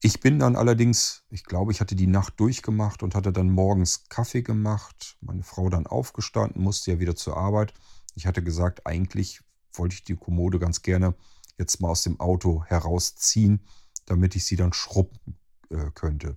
Ich 0.00 0.20
bin 0.20 0.38
dann 0.38 0.56
allerdings, 0.56 1.24
ich 1.30 1.44
glaube, 1.44 1.72
ich 1.72 1.80
hatte 1.80 1.96
die 1.96 2.06
Nacht 2.06 2.38
durchgemacht 2.38 3.02
und 3.02 3.14
hatte 3.14 3.32
dann 3.32 3.50
morgens 3.50 4.08
Kaffee 4.08 4.42
gemacht. 4.42 5.16
Meine 5.20 5.42
Frau 5.42 5.68
dann 5.68 5.86
aufgestanden, 5.86 6.62
musste 6.62 6.92
ja 6.92 7.00
wieder 7.00 7.16
zur 7.16 7.36
Arbeit. 7.36 7.74
Ich 8.14 8.26
hatte 8.26 8.42
gesagt, 8.42 8.86
eigentlich 8.86 9.40
wollte 9.72 9.94
ich 9.94 10.04
die 10.04 10.16
Kommode 10.16 10.58
ganz 10.58 10.82
gerne 10.82 11.14
jetzt 11.58 11.80
mal 11.80 11.88
aus 11.88 12.02
dem 12.02 12.20
Auto 12.20 12.64
herausziehen, 12.64 13.66
damit 14.04 14.36
ich 14.36 14.44
sie 14.44 14.56
dann 14.56 14.72
schrubben 14.72 15.38
äh, 15.70 15.90
könnte. 15.94 16.36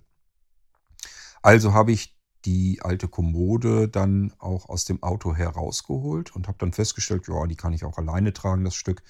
Also 1.42 1.72
habe 1.72 1.92
ich 1.92 2.18
die 2.44 2.80
alte 2.82 3.08
Kommode 3.08 3.88
dann 3.88 4.32
auch 4.38 4.68
aus 4.68 4.84
dem 4.84 5.02
Auto 5.02 5.34
herausgeholt 5.34 6.34
und 6.34 6.48
habe 6.48 6.58
dann 6.58 6.72
festgestellt, 6.72 7.28
ja, 7.28 7.46
die 7.46 7.56
kann 7.56 7.72
ich 7.72 7.84
auch 7.84 7.98
alleine 7.98 8.32
tragen, 8.32 8.64
das 8.64 8.74
Stück 8.74 9.02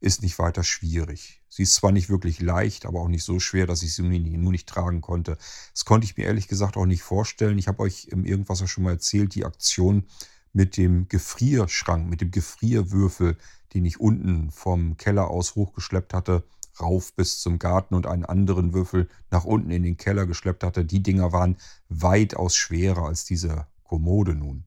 ist 0.00 0.22
nicht 0.22 0.38
weiter 0.38 0.64
schwierig. 0.64 1.42
Sie 1.48 1.62
ist 1.62 1.74
zwar 1.74 1.92
nicht 1.92 2.08
wirklich 2.08 2.40
leicht, 2.40 2.86
aber 2.86 3.00
auch 3.00 3.08
nicht 3.08 3.24
so 3.24 3.38
schwer, 3.38 3.66
dass 3.66 3.82
ich 3.82 3.94
sie 3.94 4.02
nur 4.02 4.52
nicht 4.52 4.68
tragen 4.68 5.00
konnte. 5.00 5.36
Das 5.72 5.84
konnte 5.84 6.06
ich 6.06 6.16
mir 6.16 6.24
ehrlich 6.24 6.48
gesagt 6.48 6.76
auch 6.76 6.86
nicht 6.86 7.02
vorstellen. 7.02 7.58
Ich 7.58 7.68
habe 7.68 7.80
euch 7.80 8.06
im 8.06 8.24
Irgendwas 8.24 8.68
schon 8.68 8.84
mal 8.84 8.92
erzählt, 8.92 9.34
die 9.34 9.44
Aktion 9.44 10.06
mit 10.52 10.76
dem 10.76 11.08
Gefrierschrank, 11.08 12.08
mit 12.08 12.22
dem 12.22 12.30
Gefrierwürfel, 12.30 13.36
den 13.74 13.84
ich 13.84 14.00
unten 14.00 14.50
vom 14.50 14.96
Keller 14.96 15.28
aus 15.28 15.54
hochgeschleppt 15.54 16.14
hatte 16.14 16.44
rauf 16.78 17.14
bis 17.14 17.40
zum 17.40 17.58
Garten 17.58 17.94
und 17.94 18.06
einen 18.06 18.24
anderen 18.24 18.74
Würfel 18.74 19.08
nach 19.30 19.44
unten 19.44 19.70
in 19.70 19.82
den 19.82 19.96
Keller 19.96 20.26
geschleppt 20.26 20.62
hatte. 20.62 20.84
Die 20.84 21.02
Dinger 21.02 21.32
waren 21.32 21.56
weitaus 21.88 22.56
schwerer 22.56 23.06
als 23.06 23.24
diese 23.24 23.66
Kommode 23.82 24.34
nun. 24.34 24.64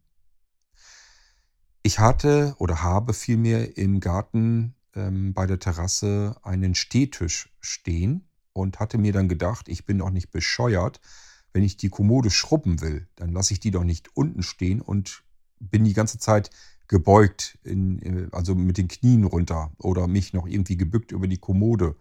Ich 1.83 1.99
hatte 1.99 2.55
oder 2.59 2.81
habe 2.81 3.13
vielmehr 3.13 3.77
im 3.77 3.99
Garten 3.99 4.75
ähm, 4.95 5.33
bei 5.33 5.45
der 5.45 5.59
Terrasse 5.59 6.37
einen 6.43 6.75
Stehtisch 6.75 7.53
stehen 7.59 8.27
und 8.53 8.79
hatte 8.79 8.97
mir 8.97 9.13
dann 9.13 9.27
gedacht, 9.27 9.67
ich 9.67 9.85
bin 9.85 9.97
doch 9.97 10.09
nicht 10.09 10.31
bescheuert, 10.31 11.01
wenn 11.51 11.63
ich 11.63 11.77
die 11.77 11.89
Kommode 11.89 12.31
schrubben 12.31 12.81
will, 12.81 13.07
dann 13.15 13.31
lasse 13.31 13.53
ich 13.53 13.59
die 13.59 13.71
doch 13.71 13.83
nicht 13.83 14.15
unten 14.15 14.43
stehen 14.43 14.81
und 14.81 15.23
bin 15.59 15.83
die 15.83 15.93
ganze 15.93 16.17
Zeit 16.17 16.49
gebeugt, 16.87 17.57
in, 17.63 18.29
also 18.31 18.55
mit 18.55 18.77
den 18.77 18.87
Knien 18.87 19.23
runter 19.23 19.71
oder 19.79 20.07
mich 20.07 20.33
noch 20.33 20.47
irgendwie 20.47 20.77
gebückt 20.77 21.11
über 21.11 21.27
die 21.27 21.37
Kommode. 21.37 21.95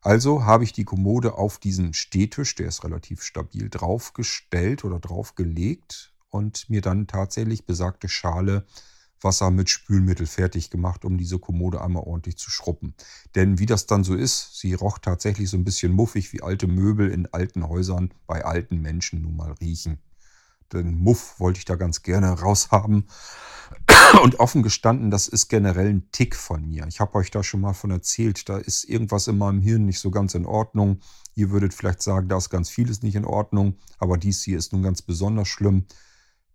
Also 0.00 0.44
habe 0.44 0.64
ich 0.64 0.72
die 0.72 0.84
Kommode 0.84 1.34
auf 1.34 1.58
diesen 1.58 1.94
Stehtisch, 1.94 2.54
der 2.56 2.68
ist 2.68 2.82
relativ 2.82 3.22
stabil, 3.22 3.68
draufgestellt 3.70 4.84
oder 4.84 4.98
draufgelegt 4.98 6.12
und 6.30 6.68
mir 6.68 6.80
dann 6.80 7.06
tatsächlich 7.06 7.66
besagte 7.66 8.08
Schale 8.08 8.66
Wasser 9.22 9.50
mit 9.50 9.70
Spülmittel 9.70 10.26
fertig 10.26 10.70
gemacht, 10.70 11.04
um 11.04 11.18
diese 11.18 11.38
Kommode 11.38 11.80
einmal 11.80 12.02
ordentlich 12.02 12.36
zu 12.36 12.50
schrubben. 12.50 12.94
Denn 13.34 13.58
wie 13.58 13.66
das 13.66 13.86
dann 13.86 14.04
so 14.04 14.14
ist, 14.14 14.58
sie 14.58 14.74
roch 14.74 14.98
tatsächlich 14.98 15.48
so 15.50 15.56
ein 15.56 15.64
bisschen 15.64 15.92
muffig, 15.92 16.32
wie 16.32 16.42
alte 16.42 16.66
Möbel 16.66 17.10
in 17.10 17.32
alten 17.32 17.68
Häusern 17.68 18.12
bei 18.26 18.44
alten 18.44 18.80
Menschen 18.80 19.22
nun 19.22 19.36
mal 19.36 19.52
riechen. 19.60 19.98
Den 20.72 20.98
Muff 20.98 21.38
wollte 21.38 21.58
ich 21.58 21.64
da 21.64 21.76
ganz 21.76 22.02
gerne 22.02 22.30
raushaben. 22.40 23.06
Und 24.22 24.38
offen 24.38 24.62
gestanden, 24.62 25.10
das 25.10 25.28
ist 25.28 25.48
generell 25.48 25.88
ein 25.88 26.10
Tick 26.12 26.36
von 26.36 26.68
mir. 26.68 26.86
Ich 26.88 27.00
habe 27.00 27.14
euch 27.14 27.30
da 27.30 27.42
schon 27.42 27.60
mal 27.62 27.72
von 27.72 27.90
erzählt, 27.90 28.48
da 28.48 28.58
ist 28.58 28.84
irgendwas 28.84 29.28
in 29.28 29.38
meinem 29.38 29.62
Hirn 29.62 29.86
nicht 29.86 29.98
so 29.98 30.10
ganz 30.10 30.34
in 30.34 30.44
Ordnung. 30.44 31.00
Ihr 31.34 31.50
würdet 31.50 31.72
vielleicht 31.72 32.02
sagen, 32.02 32.28
da 32.28 32.36
ist 32.36 32.50
ganz 32.50 32.68
vieles 32.68 33.02
nicht 33.02 33.14
in 33.14 33.24
Ordnung, 33.24 33.78
aber 33.98 34.18
dies 34.18 34.42
hier 34.42 34.58
ist 34.58 34.72
nun 34.72 34.82
ganz 34.82 35.00
besonders 35.00 35.48
schlimm. 35.48 35.86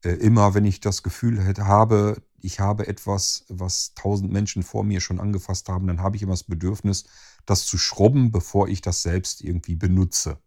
Äh, 0.03 0.11
immer 0.11 0.53
wenn 0.53 0.65
ich 0.65 0.79
das 0.79 1.01
Gefühl 1.01 1.43
habe, 1.57 2.21
ich 2.39 2.59
habe 2.59 2.87
etwas, 2.87 3.45
was 3.49 3.93
tausend 3.95 4.31
Menschen 4.31 4.61
vor 4.61 4.83
mir 4.83 5.01
schon 5.01 5.19
angefasst 5.19 5.69
haben, 5.69 5.87
dann 5.87 6.01
habe 6.01 6.15
ich 6.15 6.21
immer 6.21 6.33
das 6.33 6.43
Bedürfnis, 6.43 7.05
das 7.45 7.65
zu 7.65 7.77
schrubben, 7.77 8.31
bevor 8.31 8.67
ich 8.67 8.81
das 8.81 9.01
selbst 9.01 9.41
irgendwie 9.41 9.75
benutze. 9.75 10.39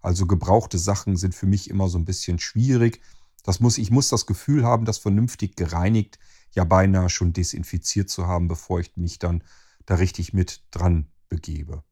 Also 0.00 0.26
gebrauchte 0.26 0.78
Sachen 0.78 1.16
sind 1.16 1.34
für 1.34 1.46
mich 1.46 1.68
immer 1.68 1.88
so 1.88 1.98
ein 1.98 2.04
bisschen 2.04 2.38
schwierig. 2.38 3.00
Das 3.44 3.60
muss, 3.60 3.78
ich 3.78 3.90
muss 3.90 4.08
das 4.08 4.26
Gefühl 4.26 4.64
haben, 4.64 4.84
das 4.84 4.98
vernünftig 4.98 5.56
gereinigt, 5.56 6.18
ja 6.52 6.64
beinahe 6.64 7.08
schon 7.08 7.32
desinfiziert 7.32 8.10
zu 8.10 8.26
haben, 8.26 8.48
bevor 8.48 8.80
ich 8.80 8.96
mich 8.96 9.18
dann 9.18 9.44
da 9.86 9.96
richtig 9.96 10.32
mit 10.32 10.62
dran 10.70 11.08
begebe. 11.28 11.84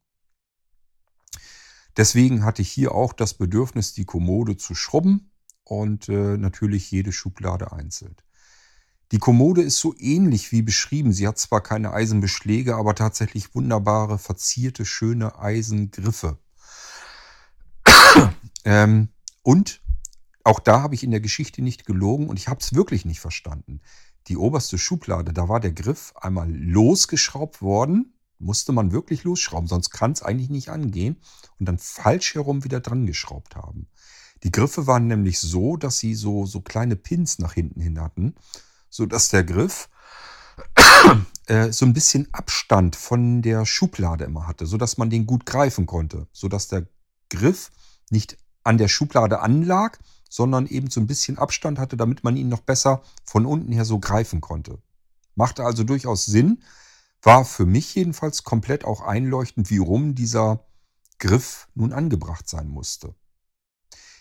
Deswegen 1.97 2.43
hatte 2.43 2.61
ich 2.61 2.71
hier 2.71 2.93
auch 2.93 3.13
das 3.13 3.33
Bedürfnis, 3.33 3.93
die 3.93 4.05
Kommode 4.05 4.57
zu 4.57 4.75
schrubben 4.75 5.31
und 5.63 6.07
äh, 6.09 6.37
natürlich 6.37 6.91
jede 6.91 7.11
Schublade 7.11 7.71
einzeln. 7.71 8.15
Die 9.11 9.17
Kommode 9.17 9.63
ist 9.63 9.79
so 9.79 9.95
ähnlich 9.97 10.51
wie 10.51 10.61
beschrieben. 10.61 11.11
Sie 11.13 11.27
hat 11.27 11.39
zwar 11.39 11.61
keine 11.61 11.91
Eisenbeschläge, 11.91 12.75
aber 12.75 12.93
tatsächlich 12.93 13.55
wunderbare, 13.55 14.19
verzierte, 14.19 14.85
schöne 14.85 15.39
Eisengriffe. 15.39 16.37
Ähm, 18.65 19.09
und 19.43 19.81
auch 20.43 20.59
da 20.59 20.81
habe 20.81 20.95
ich 20.95 21.03
in 21.03 21.11
der 21.11 21.19
Geschichte 21.19 21.61
nicht 21.61 21.85
gelogen 21.85 22.29
und 22.29 22.39
ich 22.39 22.47
habe 22.47 22.59
es 22.59 22.73
wirklich 22.73 23.05
nicht 23.05 23.19
verstanden. 23.19 23.81
Die 24.27 24.37
oberste 24.37 24.77
Schublade, 24.77 25.33
da 25.33 25.49
war 25.49 25.59
der 25.59 25.71
Griff 25.71 26.13
einmal 26.19 26.51
losgeschraubt 26.51 27.61
worden, 27.61 28.13
musste 28.37 28.71
man 28.71 28.91
wirklich 28.91 29.23
losschrauben, 29.23 29.67
sonst 29.67 29.89
kann 29.89 30.11
es 30.11 30.21
eigentlich 30.21 30.49
nicht 30.49 30.69
angehen 30.69 31.17
und 31.59 31.67
dann 31.67 31.77
falsch 31.77 32.35
herum 32.35 32.63
wieder 32.63 32.79
dran 32.79 33.05
geschraubt 33.05 33.55
haben. 33.55 33.87
Die 34.43 34.51
Griffe 34.51 34.87
waren 34.87 35.07
nämlich 35.07 35.39
so, 35.39 35.75
dass 35.75 35.97
sie 35.97 36.15
so, 36.15 36.45
so 36.45 36.61
kleine 36.61 36.95
Pins 36.95 37.39
nach 37.39 37.53
hinten 37.53 37.81
hin 37.81 37.99
hatten 37.99 38.35
so 38.89 39.05
dass 39.05 39.29
der 39.29 39.43
Griff 39.43 39.89
äh, 41.47 41.71
so 41.71 41.85
ein 41.85 41.93
bisschen 41.93 42.27
Abstand 42.33 42.95
von 42.95 43.41
der 43.41 43.65
Schublade 43.65 44.25
immer 44.25 44.47
hatte, 44.47 44.65
so 44.65 44.77
dass 44.77 44.97
man 44.97 45.09
den 45.09 45.25
gut 45.25 45.45
greifen 45.45 45.85
konnte, 45.85 46.27
so 46.31 46.47
dass 46.47 46.67
der 46.67 46.87
Griff 47.29 47.71
nicht 48.11 48.37
an 48.63 48.77
der 48.77 48.87
Schublade 48.87 49.39
anlag, 49.39 49.99
sondern 50.29 50.67
eben 50.67 50.89
so 50.89 50.99
ein 50.99 51.07
bisschen 51.07 51.37
Abstand 51.37 51.79
hatte, 51.79 51.97
damit 51.97 52.23
man 52.23 52.37
ihn 52.37 52.49
noch 52.49 52.61
besser 52.61 53.01
von 53.23 53.45
unten 53.45 53.71
her 53.71 53.85
so 53.85 53.99
greifen 53.99 54.41
konnte. 54.41 54.79
Machte 55.35 55.63
also 55.63 55.83
durchaus 55.83 56.25
Sinn, 56.25 56.61
war 57.21 57.45
für 57.45 57.65
mich 57.65 57.95
jedenfalls 57.95 58.43
komplett 58.43 58.85
auch 58.85 59.01
einleuchtend, 59.01 59.69
wie 59.69 59.77
rum 59.77 60.15
dieser 60.15 60.65
Griff 61.17 61.67
nun 61.73 61.93
angebracht 61.93 62.47
sein 62.47 62.67
musste. 62.67 63.15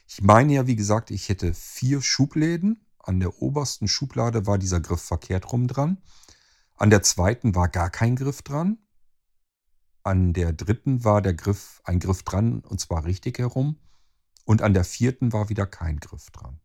Ich 0.06 0.22
meine 0.22 0.54
ja, 0.54 0.66
wie 0.66 0.76
gesagt, 0.76 1.10
ich 1.10 1.28
hätte 1.28 1.52
vier 1.54 2.00
Schubläden 2.00 2.80
an 3.08 3.20
der 3.20 3.40
obersten 3.40 3.88
Schublade 3.88 4.46
war 4.46 4.58
dieser 4.58 4.80
Griff 4.80 5.00
verkehrt 5.00 5.50
rum 5.50 5.66
dran. 5.66 5.96
An 6.76 6.90
der 6.90 7.02
zweiten 7.02 7.54
war 7.54 7.68
gar 7.68 7.88
kein 7.88 8.16
Griff 8.16 8.42
dran. 8.42 8.76
An 10.02 10.34
der 10.34 10.52
dritten 10.52 11.04
war 11.04 11.22
der 11.22 11.32
Griff, 11.32 11.80
ein 11.84 12.00
Griff 12.00 12.22
dran 12.22 12.60
und 12.60 12.80
zwar 12.80 13.06
richtig 13.06 13.38
herum. 13.38 13.78
Und 14.48 14.62
an 14.62 14.72
der 14.72 14.84
vierten 14.84 15.34
war 15.34 15.50
wieder 15.50 15.66
kein 15.66 16.00
Griff 16.00 16.30
dran. 16.30 16.58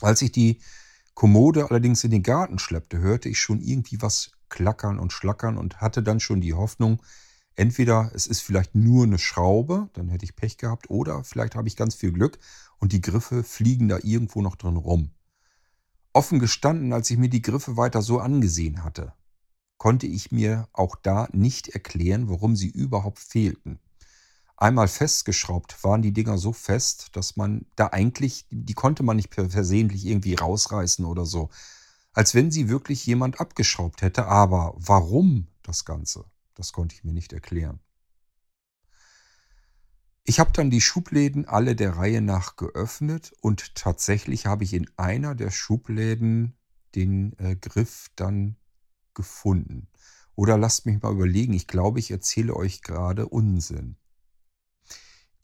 Als 0.00 0.22
ich 0.22 0.32
die 0.32 0.62
Kommode 1.12 1.68
allerdings 1.68 2.02
in 2.02 2.10
den 2.10 2.22
Garten 2.22 2.58
schleppte, 2.58 2.98
hörte 2.98 3.28
ich 3.28 3.38
schon 3.38 3.60
irgendwie 3.60 4.00
was 4.00 4.30
klackern 4.48 4.98
und 4.98 5.12
schlackern 5.12 5.58
und 5.58 5.82
hatte 5.82 6.02
dann 6.02 6.18
schon 6.18 6.40
die 6.40 6.54
Hoffnung, 6.54 7.02
entweder 7.56 8.10
es 8.14 8.26
ist 8.26 8.40
vielleicht 8.40 8.74
nur 8.74 9.04
eine 9.04 9.18
Schraube, 9.18 9.90
dann 9.92 10.08
hätte 10.08 10.24
ich 10.24 10.34
Pech 10.34 10.56
gehabt, 10.56 10.88
oder 10.88 11.24
vielleicht 11.24 11.56
habe 11.56 11.68
ich 11.68 11.76
ganz 11.76 11.94
viel 11.94 12.10
Glück 12.10 12.38
und 12.78 12.92
die 12.92 13.02
Griffe 13.02 13.44
fliegen 13.44 13.86
da 13.88 13.98
irgendwo 14.02 14.40
noch 14.40 14.56
drin 14.56 14.76
rum. 14.76 15.10
Offen 16.14 16.38
gestanden, 16.38 16.94
als 16.94 17.10
ich 17.10 17.18
mir 17.18 17.28
die 17.28 17.42
Griffe 17.42 17.76
weiter 17.76 18.00
so 18.00 18.18
angesehen 18.18 18.82
hatte, 18.82 19.12
konnte 19.76 20.06
ich 20.06 20.32
mir 20.32 20.70
auch 20.72 20.96
da 20.96 21.28
nicht 21.32 21.68
erklären, 21.68 22.30
warum 22.30 22.56
sie 22.56 22.70
überhaupt 22.70 23.18
fehlten. 23.18 23.78
Einmal 24.56 24.88
festgeschraubt 24.88 25.82
waren 25.82 26.02
die 26.02 26.12
Dinger 26.12 26.38
so 26.38 26.52
fest, 26.52 27.08
dass 27.12 27.36
man 27.36 27.66
da 27.74 27.88
eigentlich, 27.88 28.46
die 28.50 28.74
konnte 28.74 29.02
man 29.02 29.16
nicht 29.16 29.34
versehentlich 29.34 30.06
irgendwie 30.06 30.34
rausreißen 30.34 31.04
oder 31.04 31.26
so. 31.26 31.50
Als 32.12 32.34
wenn 32.34 32.52
sie 32.52 32.68
wirklich 32.68 33.04
jemand 33.06 33.40
abgeschraubt 33.40 34.02
hätte. 34.02 34.26
Aber 34.26 34.74
warum 34.76 35.48
das 35.62 35.84
Ganze? 35.84 36.24
Das 36.54 36.72
konnte 36.72 36.94
ich 36.94 37.02
mir 37.02 37.12
nicht 37.12 37.32
erklären. 37.32 37.80
Ich 40.22 40.40
habe 40.40 40.52
dann 40.52 40.70
die 40.70 40.80
Schubläden 40.80 41.46
alle 41.46 41.76
der 41.76 41.96
Reihe 41.96 42.22
nach 42.22 42.56
geöffnet 42.56 43.32
und 43.42 43.74
tatsächlich 43.74 44.46
habe 44.46 44.64
ich 44.64 44.72
in 44.72 44.88
einer 44.96 45.34
der 45.34 45.50
Schubläden 45.50 46.56
den 46.94 47.38
äh, 47.38 47.56
Griff 47.56 48.08
dann 48.16 48.56
gefunden. 49.12 49.88
Oder 50.34 50.56
lasst 50.56 50.86
mich 50.86 51.02
mal 51.02 51.12
überlegen, 51.12 51.52
ich 51.52 51.66
glaube, 51.66 51.98
ich 51.98 52.10
erzähle 52.10 52.56
euch 52.56 52.82
gerade 52.82 53.28
Unsinn. 53.28 53.96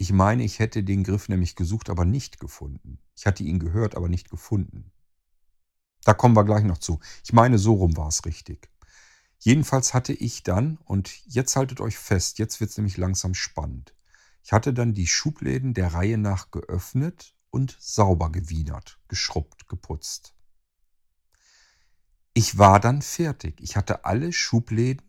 Ich 0.01 0.15
meine, 0.15 0.45
ich 0.45 0.61
hätte 0.61 0.83
den 0.83 1.05
Griff 1.05 1.29
nämlich 1.29 1.57
gesucht, 1.57 1.91
aber 1.91 2.07
nicht 2.07 2.41
gefunden. 2.41 3.01
Ich 3.15 3.27
hatte 3.27 3.43
ihn 3.43 3.59
gehört, 3.59 3.97
aber 3.99 4.09
nicht 4.09 4.31
gefunden. 4.31 4.93
Da 6.05 6.15
kommen 6.15 6.35
wir 6.35 6.47
gleich 6.47 6.65
noch 6.65 6.79
zu. 6.79 7.01
Ich 7.23 7.35
meine, 7.35 7.59
so 7.59 7.75
rum 7.75 7.99
war 7.99 8.09
es 8.09 8.25
richtig. 8.25 8.71
Jedenfalls 9.41 9.93
hatte 9.93 10.15
ich 10.15 10.43
dann, 10.43 10.79
und 10.87 11.11
jetzt 11.27 11.55
haltet 11.55 11.83
euch 11.83 11.99
fest, 11.99 12.39
jetzt 12.39 12.61
wird 12.61 12.71
es 12.71 12.79
nämlich 12.79 12.97
langsam 12.97 13.35
spannend. 13.35 13.95
Ich 14.43 14.53
hatte 14.53 14.73
dann 14.73 14.95
die 14.95 15.07
Schubläden 15.07 15.75
der 15.75 15.93
Reihe 15.93 16.17
nach 16.17 16.51
geöffnet 16.51 17.35
und 17.51 17.77
sauber 17.79 18.33
gewienert, 18.33 18.99
geschrubbt, 19.07 19.69
geputzt. 19.69 20.35
Ich 22.33 22.57
war 22.57 22.81
dann 22.81 23.03
fertig. 23.03 23.61
Ich 23.61 23.77
hatte 23.77 24.07
alle 24.07 24.33
Schubläden 24.33 25.03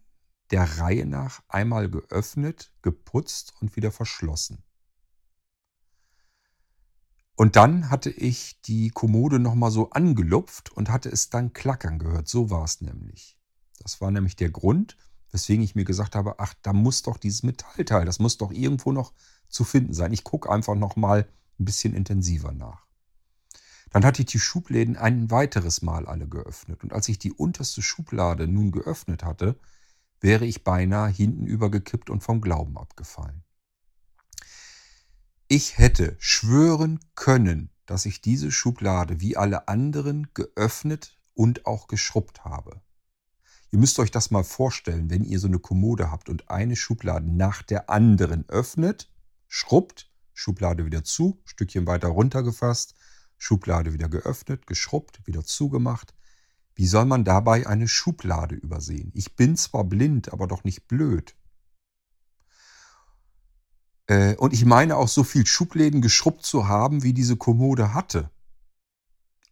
der 0.50 0.80
Reihe 0.80 1.06
nach 1.06 1.44
einmal 1.48 1.90
geöffnet, 1.90 2.74
geputzt 2.82 3.54
und 3.62 3.78
wieder 3.78 3.94
verschlossen. 3.94 4.66
Und 7.42 7.56
dann 7.56 7.90
hatte 7.90 8.12
ich 8.12 8.62
die 8.62 8.92
Kommode 8.92 9.40
nochmal 9.40 9.72
so 9.72 9.90
angelupft 9.90 10.72
und 10.74 10.92
hatte 10.92 11.10
es 11.10 11.32
dann 11.32 11.54
klackern 11.54 11.98
gehört. 11.98 12.28
So 12.28 12.52
war 12.52 12.64
es 12.64 12.82
nämlich. 12.82 13.36
Das 13.80 14.00
war 14.00 14.12
nämlich 14.12 14.36
der 14.36 14.52
Grund, 14.52 14.96
Weswegen 15.32 15.64
ich 15.64 15.74
mir 15.74 15.84
gesagt 15.84 16.14
habe, 16.14 16.36
ach, 16.38 16.54
da 16.62 16.72
muss 16.72 17.02
doch 17.02 17.18
dieses 17.18 17.42
Metallteil, 17.42 18.06
das 18.06 18.20
muss 18.20 18.38
doch 18.38 18.52
irgendwo 18.52 18.92
noch 18.92 19.12
zu 19.50 19.64
finden 19.64 19.96
sein. 19.96 20.14
Ich 20.14 20.24
gucke 20.24 20.52
einfach 20.52 20.76
noch 20.76 20.96
mal 20.96 21.28
ein 21.60 21.66
bisschen 21.66 21.96
intensiver 21.96 22.52
nach. 22.52 22.86
Dann 23.90 24.06
hatte 24.06 24.22
ich 24.22 24.28
die 24.28 24.38
Schubläden 24.38 24.96
ein 24.96 25.32
weiteres 25.32 25.82
Mal 25.82 26.06
alle 26.06 26.28
geöffnet. 26.28 26.84
Und 26.84 26.94
als 26.94 27.10
ich 27.10 27.18
die 27.18 27.34
unterste 27.34 27.82
Schublade 27.82 28.48
nun 28.48 28.72
geöffnet 28.72 29.24
hatte, 29.24 29.58
wäre 30.20 30.46
ich 30.46 30.64
beinahe 30.64 31.10
hinten 31.10 31.48
übergekippt 31.48 32.12
und 32.12 32.22
vom 32.22 32.40
Glauben 32.40 32.78
abgefallen. 32.78 33.42
Ich 35.54 35.78
hätte 35.78 36.16
schwören 36.18 37.02
können, 37.14 37.72
dass 37.86 38.06
ich 38.06 38.22
diese 38.22 38.54
Schublade 38.54 39.20
wie 39.20 39.36
alle 39.36 39.68
anderen 39.68 40.30
geöffnet 40.34 41.20
und 41.34 41.66
auch 41.66 41.90
geschrubbt 41.90 42.46
habe. 42.46 42.80
Ihr 43.70 43.78
müsst 43.78 44.00
euch 44.00 44.12
das 44.12 44.32
mal 44.32 44.46
vorstellen, 44.46 45.10
wenn 45.10 45.26
ihr 45.26 45.40
so 45.40 45.48
eine 45.48 45.60
Kommode 45.60 46.10
habt 46.10 46.30
und 46.30 46.50
eine 46.50 46.78
Schublade 46.78 47.30
nach 47.30 47.64
der 47.64 47.90
anderen 47.90 48.48
öffnet, 48.48 49.12
schrubbt, 49.50 50.10
Schublade 50.34 50.86
wieder 50.86 51.04
zu, 51.04 51.42
Stückchen 51.44 51.86
weiter 51.86 52.08
runtergefasst, 52.08 52.96
Schublade 53.38 53.92
wieder 53.92 54.08
geöffnet, 54.08 54.68
geschrubbt, 54.68 55.28
wieder 55.28 55.44
zugemacht. 55.44 56.16
Wie 56.76 56.88
soll 56.88 57.04
man 57.04 57.26
dabei 57.26 57.68
eine 57.68 57.90
Schublade 57.90 58.56
übersehen? 58.56 59.12
Ich 59.14 59.36
bin 59.36 59.58
zwar 59.58 59.84
blind, 59.84 60.32
aber 60.32 60.48
doch 60.48 60.64
nicht 60.64 60.88
blöd. 60.88 61.36
Äh, 64.12 64.36
und 64.36 64.52
ich 64.52 64.66
meine 64.66 64.98
auch 64.98 65.08
so 65.08 65.24
viel 65.24 65.46
Schubläden 65.46 66.02
geschrubbt 66.02 66.46
zu 66.46 66.68
haben, 66.68 67.02
wie 67.02 67.14
diese 67.14 67.38
Kommode 67.38 67.94
hatte. 67.94 68.30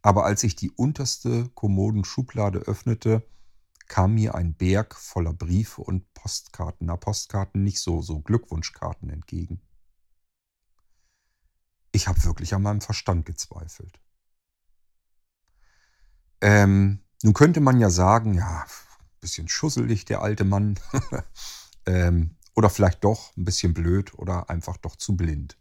Aber 0.02 0.26
als 0.26 0.44
ich 0.44 0.54
die 0.54 0.70
unterste 0.70 1.48
Kommodenschublade 1.54 2.58
öffnete, 2.58 3.26
kam 3.88 4.16
mir 4.16 4.34
ein 4.34 4.52
Berg 4.52 4.94
voller 4.96 5.32
Briefe 5.32 5.80
und 5.80 6.12
Postkarten. 6.12 6.88
Na, 6.88 6.96
Postkarten 6.96 7.64
nicht 7.64 7.80
so, 7.80 8.02
so 8.02 8.20
Glückwunschkarten 8.20 9.08
entgegen. 9.08 9.62
Ich 11.92 12.06
habe 12.06 12.22
wirklich 12.24 12.52
an 12.52 12.60
meinem 12.60 12.82
Verstand 12.82 13.24
gezweifelt. 13.24 13.98
Ähm, 16.42 17.00
nun 17.22 17.32
könnte 17.32 17.60
man 17.60 17.80
ja 17.80 17.88
sagen, 17.88 18.34
ja, 18.34 18.66
bisschen 19.22 19.48
schusselig, 19.48 20.04
der 20.04 20.20
alte 20.20 20.44
Mann. 20.44 20.78
ähm, 21.86 22.36
oder 22.54 22.70
vielleicht 22.70 23.04
doch 23.04 23.36
ein 23.36 23.44
bisschen 23.44 23.74
blöd 23.74 24.14
oder 24.18 24.50
einfach 24.50 24.76
doch 24.76 24.96
zu 24.96 25.16
blind. 25.16 25.56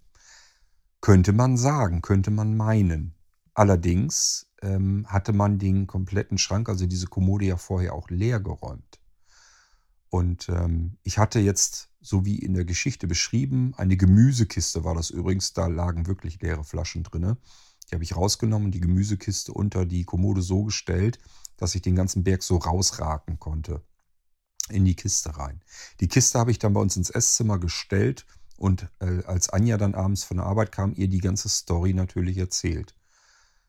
Könnte 1.02 1.34
man 1.34 1.58
sagen, 1.58 2.02
könnte 2.02 2.32
man 2.32 2.58
meinen. 2.58 3.16
Allerdings 3.54 4.48
ähm, 4.62 5.06
hatte 5.08 5.34
man 5.34 5.60
den 5.60 5.88
kompletten 5.88 6.38
Schrank, 6.38 6.70
also 6.70 6.86
diese 6.86 7.08
Kommode 7.08 7.46
ja 7.46 7.58
vorher 7.58 7.94
auch 7.94 8.10
leer 8.10 8.40
geräumt. 8.40 9.00
Und 10.10 10.50
ähm, 10.50 10.98
ich 11.04 11.18
hatte 11.18 11.40
jetzt, 11.40 11.90
so 12.02 12.26
wie 12.26 12.40
in 12.40 12.54
der 12.54 12.66
Geschichte 12.66 13.08
beschrieben, 13.08 13.74
eine 13.78 13.96
Gemüsekiste 13.96 14.84
war 14.84 14.96
das 14.96 15.10
übrigens, 15.10 15.54
da 15.54 15.68
lagen 15.68 16.08
wirklich 16.08 16.42
leere 16.42 16.64
Flaschen 16.64 17.04
drin. 17.04 17.38
Die 17.90 17.96
habe 17.96 18.04
ich 18.04 18.16
rausgenommen, 18.16 18.72
die 18.72 18.80
Gemüsekiste 18.80 19.54
unter 19.54 19.86
die 19.86 20.06
Kommode 20.06 20.42
so 20.42 20.64
gestellt, 20.64 21.20
dass 21.58 21.76
ich 21.76 21.82
den 21.82 21.96
ganzen 21.96 22.24
Berg 22.24 22.44
so 22.44 22.58
rausraken 22.58 23.40
konnte 23.40 23.84
in 24.70 24.86
die 24.86 24.96
Kiste 24.96 25.38
rein. 25.38 25.62
Die 26.00 26.08
Kiste 26.08 26.40
habe 26.40 26.52
ich 26.52 26.60
dann 26.60 26.74
bei 26.74 26.82
uns 26.82 26.96
ins 26.98 27.10
Esszimmer 27.10 27.60
gestellt 27.60 28.26
und 28.58 28.88
äh, 29.00 29.24
als 29.26 29.50
Anja 29.50 29.78
dann 29.78 29.96
abends 29.96 30.24
von 30.24 30.38
der 30.38 30.46
Arbeit 30.46 30.72
kam, 30.72 30.94
ihr 30.96 31.08
die 31.08 31.22
ganze 31.22 31.50
Story 31.50 31.94
natürlich 31.94 32.38
erzählt. 32.38 32.96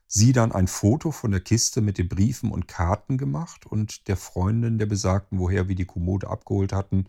Sie 0.07 0.33
dann 0.33 0.51
ein 0.51 0.67
Foto 0.67 1.11
von 1.11 1.31
der 1.31 1.39
Kiste 1.39 1.79
mit 1.79 1.97
den 1.97 2.09
Briefen 2.09 2.51
und 2.51 2.67
Karten 2.67 3.17
gemacht 3.17 3.65
und 3.65 4.09
der 4.09 4.17
Freundin 4.17 4.77
der 4.77 4.85
besagten, 4.85 5.39
woher 5.39 5.69
wir 5.69 5.75
die 5.75 5.85
Kommode 5.85 6.27
abgeholt 6.29 6.73
hatten, 6.73 7.05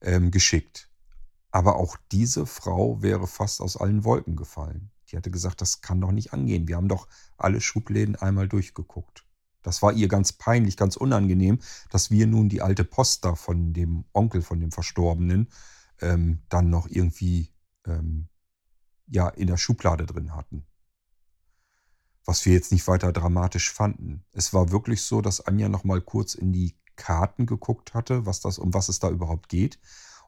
ähm, 0.00 0.30
geschickt. 0.30 0.88
Aber 1.50 1.76
auch 1.76 1.96
diese 2.12 2.46
Frau 2.46 3.02
wäre 3.02 3.26
fast 3.26 3.60
aus 3.60 3.76
allen 3.76 4.04
Wolken 4.04 4.36
gefallen. 4.36 4.90
Die 5.10 5.16
hatte 5.16 5.30
gesagt, 5.30 5.60
das 5.60 5.80
kann 5.80 6.00
doch 6.00 6.12
nicht 6.12 6.32
angehen. 6.32 6.68
Wir 6.68 6.76
haben 6.76 6.88
doch 6.88 7.08
alle 7.36 7.60
Schubläden 7.60 8.14
einmal 8.14 8.46
durchgeguckt. 8.46 9.24
Das 9.62 9.82
war 9.82 9.92
ihr 9.92 10.08
ganz 10.08 10.32
peinlich, 10.32 10.76
ganz 10.76 10.96
unangenehm, 10.96 11.58
dass 11.90 12.10
wir 12.10 12.26
nun 12.26 12.48
die 12.48 12.62
alte 12.62 12.84
Post 12.84 13.24
da 13.24 13.34
von 13.34 13.72
dem 13.72 14.04
Onkel, 14.12 14.42
von 14.42 14.60
dem 14.60 14.70
Verstorbenen, 14.70 15.48
ähm, 16.00 16.42
dann 16.48 16.70
noch 16.70 16.88
irgendwie 16.88 17.52
ähm, 17.86 18.28
ja, 19.06 19.28
in 19.28 19.46
der 19.46 19.56
Schublade 19.56 20.06
drin 20.06 20.34
hatten. 20.34 20.66
Was 22.24 22.44
wir 22.44 22.52
jetzt 22.52 22.72
nicht 22.72 22.86
weiter 22.86 23.12
dramatisch 23.12 23.72
fanden. 23.72 24.24
Es 24.32 24.52
war 24.52 24.70
wirklich 24.70 25.02
so, 25.02 25.22
dass 25.22 25.40
Anja 25.40 25.68
noch 25.68 25.84
mal 25.84 26.02
kurz 26.02 26.34
in 26.34 26.52
die 26.52 26.76
Karten 26.96 27.46
geguckt 27.46 27.94
hatte, 27.94 28.26
was 28.26 28.40
das, 28.40 28.58
um 28.58 28.74
was 28.74 28.88
es 28.88 28.98
da 28.98 29.08
überhaupt 29.08 29.48
geht. 29.48 29.78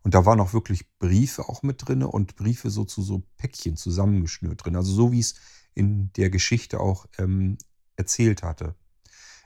Und 0.02 0.14
da 0.14 0.24
waren 0.24 0.40
auch 0.40 0.54
wirklich 0.54 0.90
Briefe 0.98 1.48
auch 1.48 1.62
mit 1.62 1.86
drin 1.86 2.02
und 2.02 2.36
Briefe 2.36 2.70
so 2.70 2.84
zu 2.84 3.02
so 3.02 3.22
Päckchen 3.36 3.76
zusammengeschnürt 3.76 4.64
drin. 4.64 4.76
Also 4.76 4.92
so 4.92 5.12
wie 5.12 5.20
es 5.20 5.34
in 5.74 6.10
der 6.14 6.30
Geschichte 6.30 6.80
auch 6.80 7.06
ähm, 7.18 7.58
erzählt 7.96 8.42
hatte. 8.42 8.74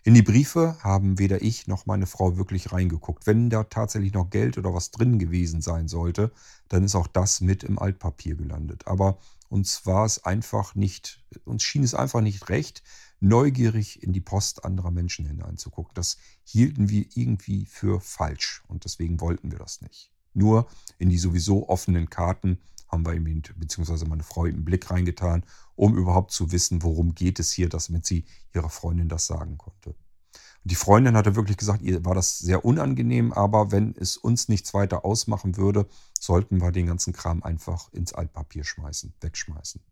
In 0.07 0.13
die 0.13 0.21
Briefe 0.21 0.77
haben 0.83 1.19
weder 1.19 1.41
ich 1.41 1.67
noch 1.67 1.87
meine 1.87 2.07
Frau 2.07 2.37
wirklich 2.37 2.73
reingeguckt. 2.73 3.27
Wenn 3.27 3.49
da 3.49 3.65
tatsächlich 3.65 4.13
noch 4.13 4.29
Geld 4.29 4.59
oder 4.59 4.75
was 4.75 4.91
drin 4.91 5.19
gewesen 5.19 5.63
sein 5.63 5.89
sollte, 5.89 6.31
dann 6.69 6.85
ist 6.85 6.95
auch 6.95 7.07
das 7.07 7.41
mit 7.41 7.65
im 7.65 7.79
Altpapier 7.79 8.35
gelandet. 8.35 8.87
Aber 8.87 9.17
uns 9.49 9.87
war 9.87 10.05
es 10.05 10.23
einfach 10.23 10.75
nicht, 10.75 11.25
uns 11.47 11.63
schien 11.63 11.83
es 11.83 11.95
einfach 11.95 12.21
nicht 12.21 12.51
recht, 12.51 12.83
neugierig 13.21 14.03
in 14.03 14.13
die 14.13 14.21
Post 14.21 14.67
anderer 14.67 14.91
Menschen 14.91 15.25
hineinzugucken. 15.25 15.95
Das 15.95 16.19
hielten 16.45 16.91
wir 16.91 17.07
irgendwie 17.15 17.65
für 17.65 17.99
falsch 17.99 18.63
und 18.69 18.85
deswegen 18.85 19.23
wollten 19.23 19.53
wir 19.53 19.59
das 19.59 19.81
nicht. 19.81 20.11
Nur 20.35 20.67
in 20.99 21.09
die 21.09 21.19
sowieso 21.19 21.71
offenen 21.71 22.11
Karten 22.11 22.59
haben 22.95 23.05
wir 23.05 23.13
ihm, 23.13 23.43
beziehungsweise 23.57 24.07
meine 24.07 24.23
Frau 24.23 24.45
einen 24.45 24.65
Blick 24.65 24.91
reingetan, 24.91 25.45
um 25.75 25.97
überhaupt 25.97 26.33
zu 26.33 26.51
wissen, 26.53 26.83
worum 26.83 27.15
geht 27.15 27.39
es 27.39 27.53
hier, 27.53 27.69
damit 27.69 28.07
sie 28.07 28.25
ihrer 28.55 28.71
Freundin 28.71 29.09
das 29.09 29.27
sagen 29.27 29.59
konnte. 29.59 29.91
Und 29.91 30.71
die 30.71 30.77
Freundin 30.77 31.17
hatte 31.17 31.37
wirklich 31.37 31.59
gesagt, 31.59 31.83
ihr 31.83 32.05
war 32.07 32.15
das 32.15 32.39
sehr 32.39 32.65
unangenehm, 32.65 33.33
aber 33.33 33.71
wenn 33.71 33.95
es 33.97 34.17
uns 34.17 34.49
nichts 34.49 34.73
weiter 34.73 35.05
ausmachen 35.05 35.59
würde, 35.59 35.87
sollten 36.19 36.63
wir 36.63 36.73
den 36.73 36.87
ganzen 36.87 37.13
Kram 37.13 37.43
einfach 37.43 37.93
ins 37.93 38.15
Altpapier 38.15 38.65
schmeißen, 38.65 39.13
wegschmeißen. 39.21 39.83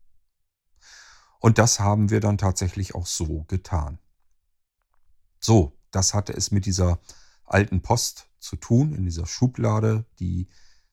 Und 1.41 1.59
das 1.59 1.81
haben 1.81 2.09
wir 2.09 2.21
dann 2.21 2.38
tatsächlich 2.38 2.95
auch 2.95 3.07
so 3.07 3.45
getan. 3.49 3.99
So, 5.41 5.77
das 5.91 6.15
hatte 6.15 6.33
es 6.33 6.53
mit 6.53 6.65
dieser 6.65 7.01
alten 7.45 7.83
Post 7.83 8.29
zu 8.38 8.57
tun, 8.57 8.95
in 8.95 9.05
dieser 9.05 9.27
Schublade, 9.27 10.07
die 10.21 10.49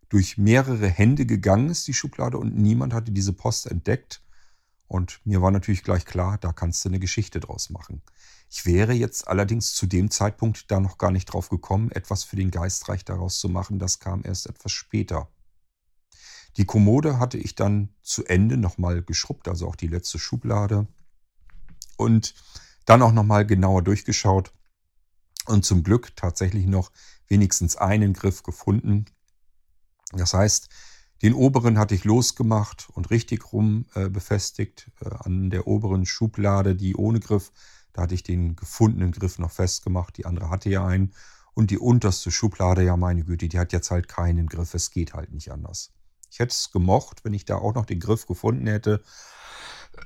durch 0.10 0.38
mehrere 0.38 0.88
Hände 0.88 1.26
gegangen 1.26 1.70
ist, 1.70 1.88
die 1.88 1.94
Schublade, 1.94 2.38
und 2.38 2.56
niemand 2.58 2.94
hatte 2.94 3.12
diese 3.12 3.34
Post 3.34 3.68
entdeckt. 3.68 4.22
Und 4.88 5.22
mir 5.24 5.42
war 5.42 5.52
natürlich 5.52 5.84
gleich 5.84 6.04
klar, 6.04 6.40
da 6.40 6.52
kannst 6.52 6.84
du 6.84 6.90
eine 6.90 7.00
Geschichte 7.00 7.40
draus 7.40 7.70
machen. 7.70 8.02
Ich 8.50 8.66
wäre 8.66 8.94
jetzt 8.94 9.28
allerdings 9.28 9.76
zu 9.76 9.86
dem 9.86 10.10
Zeitpunkt 10.10 10.72
da 10.72 10.80
noch 10.80 10.98
gar 10.98 11.12
nicht 11.12 11.26
drauf 11.26 11.50
gekommen, 11.50 11.92
etwas 11.92 12.24
für 12.24 12.36
den 12.36 12.50
Geistreich 12.50 13.06
daraus 13.06 13.40
zu 13.40 13.50
machen. 13.50 13.78
Das 13.78 14.00
kam 14.00 14.24
erst 14.26 14.48
etwas 14.48 14.72
später. 14.72 15.30
Die 16.58 16.66
Kommode 16.66 17.20
hatte 17.20 17.38
ich 17.38 17.54
dann 17.54 17.90
zu 18.02 18.26
Ende 18.26 18.58
nochmal 18.58 19.04
geschrubbt, 19.04 19.48
also 19.48 19.68
auch 19.68 19.76
die 19.76 19.88
letzte 19.88 20.18
Schublade. 20.18 20.88
Und 21.96 22.34
dann 22.86 23.04
auch 23.04 23.12
nochmal 23.12 23.46
genauer 23.46 23.84
durchgeschaut. 23.84 24.52
Und 25.46 25.64
zum 25.64 25.84
Glück 25.84 26.16
tatsächlich 26.16 26.66
noch 26.66 26.92
wenigstens 27.28 27.76
einen 27.76 28.14
Griff 28.14 28.42
gefunden, 28.42 29.06
das 30.14 30.34
heißt, 30.34 30.70
den 31.22 31.34
oberen 31.34 31.78
hatte 31.78 31.96
ich 31.96 32.06
losgemacht 32.06 32.88
und 32.94 33.10
richtig 33.10 33.52
rum 33.52 33.86
äh, 33.94 34.10
befestigt 34.10 34.90
äh, 35.02 35.10
an 35.10 35.50
der 35.50 35.68
oberen 35.68 36.06
Schublade, 36.06 36.76
die 36.76 36.96
ohne 36.96 37.20
Griff. 37.20 37.52
Da 37.94 38.04
hatte 38.04 38.16
ich 38.16 38.24
den 38.24 38.56
gefundenen 38.56 39.12
Griff 39.12 39.38
noch 39.38 39.52
festgemacht. 39.52 40.18
Die 40.18 40.26
andere 40.26 40.50
hatte 40.50 40.70
ja 40.70 40.86
einen. 40.86 41.14
Und 41.54 41.72
die 41.72 41.78
unterste 41.78 42.32
Schublade, 42.32 42.84
ja 42.84 42.96
meine 42.96 43.26
Güte, 43.26 43.50
die 43.50 43.60
hat 43.60 43.74
jetzt 43.74 43.92
halt 43.92 44.08
keinen 44.08 44.48
Griff. 44.48 44.74
Es 44.74 44.92
geht 44.92 45.14
halt 45.14 45.34
nicht 45.34 45.52
anders. 45.52 45.92
Ich 46.32 46.40
hätte 46.40 46.54
es 46.54 46.72
gemocht, 46.72 47.26
wenn 47.26 47.34
ich 47.34 47.44
da 47.44 47.56
auch 47.56 47.76
noch 47.76 47.86
den 47.86 48.00
Griff 48.00 48.26
gefunden 48.26 48.68
hätte. 48.68 49.04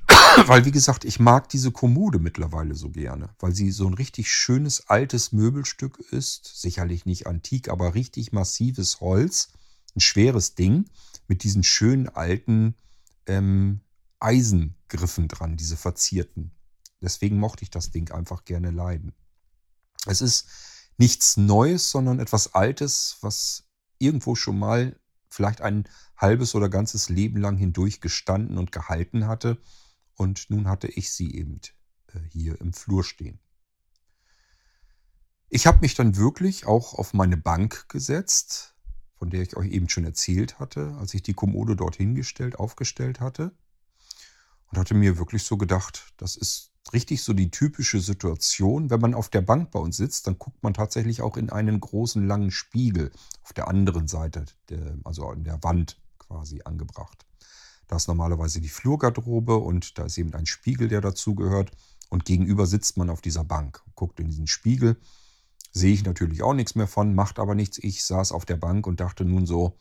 Weil, 0.46 0.64
wie 0.64 0.72
gesagt, 0.72 1.04
ich 1.04 1.20
mag 1.20 1.48
diese 1.48 1.70
Kommode 1.70 2.18
mittlerweile 2.18 2.74
so 2.74 2.90
gerne, 2.90 3.28
weil 3.38 3.54
sie 3.54 3.70
so 3.70 3.86
ein 3.86 3.94
richtig 3.94 4.32
schönes 4.32 4.88
altes 4.88 5.30
Möbelstück 5.30 6.00
ist. 6.10 6.60
Sicherlich 6.60 7.06
nicht 7.06 7.28
antik, 7.28 7.68
aber 7.68 7.94
richtig 7.94 8.32
massives 8.32 9.00
Holz 9.00 9.50
ein 9.94 10.00
schweres 10.00 10.54
Ding 10.54 10.90
mit 11.26 11.42
diesen 11.42 11.62
schönen 11.62 12.08
alten 12.08 12.74
ähm, 13.26 13.80
Eisengriffen 14.20 15.28
dran, 15.28 15.56
diese 15.56 15.76
verzierten. 15.76 16.52
Deswegen 17.00 17.38
mochte 17.38 17.62
ich 17.62 17.70
das 17.70 17.90
Ding 17.90 18.10
einfach 18.10 18.44
gerne 18.44 18.70
leiden. 18.70 19.14
Es 20.06 20.20
ist 20.20 20.48
nichts 20.96 21.36
Neues, 21.36 21.90
sondern 21.90 22.20
etwas 22.20 22.54
Altes, 22.54 23.18
was 23.20 23.64
irgendwo 23.98 24.34
schon 24.34 24.58
mal 24.58 24.98
vielleicht 25.28 25.60
ein 25.60 25.88
halbes 26.16 26.54
oder 26.54 26.68
ganzes 26.68 27.08
Leben 27.08 27.40
lang 27.40 27.56
hindurch 27.56 28.00
gestanden 28.00 28.56
und 28.56 28.72
gehalten 28.72 29.26
hatte. 29.26 29.60
Und 30.14 30.48
nun 30.48 30.68
hatte 30.68 30.88
ich 30.88 31.12
sie 31.12 31.34
eben 31.34 31.60
äh, 32.12 32.20
hier 32.30 32.60
im 32.60 32.72
Flur 32.72 33.02
stehen. 33.02 33.40
Ich 35.48 35.66
habe 35.66 35.80
mich 35.80 35.94
dann 35.94 36.16
wirklich 36.16 36.66
auch 36.66 36.94
auf 36.94 37.12
meine 37.12 37.36
Bank 37.36 37.88
gesetzt, 37.88 38.73
von 39.18 39.30
der 39.30 39.42
ich 39.42 39.56
euch 39.56 39.70
eben 39.70 39.88
schon 39.88 40.04
erzählt 40.04 40.58
hatte, 40.58 40.94
als 40.98 41.14
ich 41.14 41.22
die 41.22 41.34
Kommode 41.34 41.76
dort 41.76 41.96
hingestellt, 41.96 42.58
aufgestellt 42.58 43.20
hatte. 43.20 43.52
Und 44.70 44.78
hatte 44.78 44.94
mir 44.94 45.18
wirklich 45.18 45.44
so 45.44 45.56
gedacht, 45.56 46.12
das 46.16 46.36
ist 46.36 46.72
richtig 46.92 47.22
so 47.22 47.32
die 47.32 47.50
typische 47.50 48.00
Situation. 48.00 48.90
Wenn 48.90 49.00
man 49.00 49.14
auf 49.14 49.28
der 49.28 49.40
Bank 49.40 49.70
bei 49.70 49.78
uns 49.78 49.96
sitzt, 49.96 50.26
dann 50.26 50.38
guckt 50.38 50.62
man 50.62 50.74
tatsächlich 50.74 51.22
auch 51.22 51.36
in 51.36 51.50
einen 51.50 51.80
großen 51.80 52.26
langen 52.26 52.50
Spiegel 52.50 53.10
auf 53.42 53.52
der 53.52 53.68
anderen 53.68 54.08
Seite, 54.08 54.44
der, 54.68 54.98
also 55.04 55.28
an 55.28 55.44
der 55.44 55.62
Wand 55.62 56.00
quasi 56.18 56.62
angebracht. 56.64 57.24
Da 57.86 57.96
ist 57.96 58.08
normalerweise 58.08 58.60
die 58.60 58.68
Flurgarderobe 58.68 59.56
und 59.56 59.98
da 59.98 60.06
ist 60.06 60.18
eben 60.18 60.34
ein 60.34 60.46
Spiegel, 60.46 60.88
der 60.88 61.00
dazugehört. 61.00 61.70
Und 62.10 62.24
gegenüber 62.24 62.66
sitzt 62.66 62.96
man 62.96 63.10
auf 63.10 63.20
dieser 63.20 63.44
Bank, 63.44 63.82
guckt 63.94 64.20
in 64.20 64.28
diesen 64.28 64.46
Spiegel 64.46 64.96
Sehe 65.74 65.92
ich 65.92 66.04
natürlich 66.04 66.42
auch 66.42 66.54
nichts 66.54 66.76
mehr 66.76 66.86
von, 66.88 67.14
macht 67.14 67.38
aber 67.40 67.54
nichts. 67.56 67.78
Ich 67.78 68.04
saß 68.04 68.32
auf 68.32 68.46
der 68.46 68.56
Bank 68.56 68.86
und 68.86 69.00
dachte 69.00 69.24
nun 69.24 69.44
so, 69.44 69.76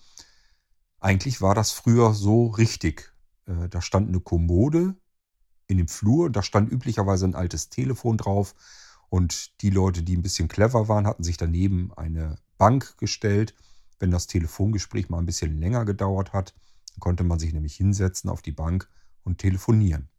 eigentlich 0.99 1.41
war 1.41 1.56
das 1.56 1.71
früher 1.71 2.13
so 2.13 2.47
richtig. 2.47 3.13
Äh, 3.45 3.69
da 3.69 3.82
stand 3.82 4.10
eine 4.10 4.19
Kommode 4.19 4.95
in 5.67 5.77
dem 5.77 5.88
Flur, 5.88 6.29
da 6.32 6.43
stand 6.43 6.71
üblicherweise 6.71 7.25
ein 7.25 7.36
altes 7.36 7.69
Telefon 7.69 8.17
drauf 8.17 8.56
Und 9.10 9.62
die 9.62 9.69
Leute, 9.69 10.03
die 10.03 10.17
ein 10.17 10.23
bisschen 10.23 10.47
clever 10.47 10.88
waren, 10.88 11.06
hatten 11.08 11.23
sich 11.23 11.38
daneben 11.38 11.93
eine 11.93 12.38
Bank 12.58 12.97
gestellt. 12.97 13.53
Wenn 13.99 14.12
das 14.12 14.27
Telefongespräch 14.27 15.10
mal 15.10 15.19
ein 15.19 15.27
bisschen 15.27 15.60
länger 15.60 15.86
gedauert 15.86 16.34
hat, 16.34 16.56
konnte 16.99 17.23
man 17.23 17.39
sich 17.39 17.53
nämlich 17.53 17.75
hinsetzen 17.75 18.29
auf 18.29 18.41
die 18.41 18.51
Bank 18.51 18.89
und 19.23 19.38
telefonieren. 19.38 20.10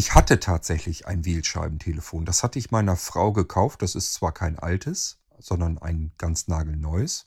Ich 0.00 0.14
hatte 0.14 0.40
tatsächlich 0.40 1.06
ein 1.06 1.26
Wählscheibentelefon. 1.26 2.24
Das 2.24 2.42
hatte 2.42 2.58
ich 2.58 2.70
meiner 2.70 2.96
Frau 2.96 3.34
gekauft. 3.34 3.82
Das 3.82 3.94
ist 3.94 4.14
zwar 4.14 4.32
kein 4.32 4.58
altes, 4.58 5.18
sondern 5.38 5.76
ein 5.76 6.12
ganz 6.16 6.48
nagelneues, 6.48 7.26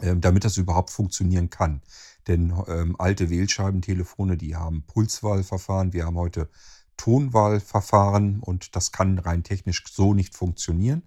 ähm, 0.00 0.22
damit 0.22 0.46
das 0.46 0.56
überhaupt 0.56 0.88
funktionieren 0.88 1.50
kann. 1.50 1.82
Denn 2.28 2.54
ähm, 2.66 2.96
alte 2.98 3.28
Wählscheibentelefone, 3.28 4.38
die 4.38 4.56
haben 4.56 4.86
Pulswahlverfahren. 4.86 5.92
Wir 5.92 6.06
haben 6.06 6.16
heute 6.16 6.48
Tonwahlverfahren 6.96 8.40
und 8.40 8.74
das 8.74 8.90
kann 8.90 9.18
rein 9.18 9.42
technisch 9.42 9.84
so 9.92 10.14
nicht 10.14 10.34
funktionieren. 10.34 11.02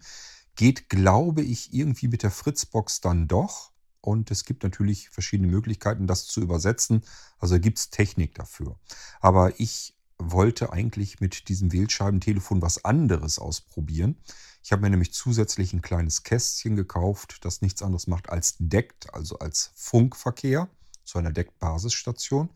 Geht, 0.55 0.87
glaube 0.87 1.41
ich, 1.41 1.73
irgendwie 1.73 2.09
mit 2.09 2.21
der 2.21 2.29
Fritzbox 2.29 3.01
dann 3.01 3.27
doch. 3.27 3.71
Und 4.01 4.29
es 4.29 4.45
gibt 4.45 4.61
natürlich 4.61 5.09
verschiedene 5.09 5.49
Möglichkeiten, 5.49 6.05
das 6.05 6.27
zu 6.27 6.41
übersetzen. 6.41 7.01
Also 7.39 7.59
gibt 7.59 7.79
es 7.79 7.89
Technik 7.89 8.35
dafür. 8.35 8.77
Aber 9.19 9.59
ich 9.59 9.96
wollte 10.19 10.73
eigentlich 10.73 11.19
mit 11.19 11.49
diesem 11.49 11.71
Wählscheibentelefon 11.71 12.61
was 12.61 12.83
anderes 12.83 13.39
ausprobieren. 13.39 14.17
Ich 14.63 14.71
habe 14.71 14.81
mir 14.81 14.89
nämlich 14.89 15.13
zusätzlich 15.13 15.73
ein 15.73 15.81
kleines 15.81 16.23
Kästchen 16.23 16.75
gekauft, 16.75 17.45
das 17.45 17.61
nichts 17.61 17.81
anderes 17.81 18.07
macht 18.07 18.29
als 18.29 18.55
deckt, 18.59 19.13
also 19.13 19.39
als 19.39 19.71
Funkverkehr 19.75 20.69
zu 21.03 21.19
einer 21.19 21.31
Deckbasisstation. 21.31 22.49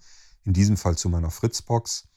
In 0.44 0.54
diesem 0.54 0.76
Fall 0.76 0.98
zu 0.98 1.08
meiner 1.08 1.30
Fritzbox. 1.30 2.08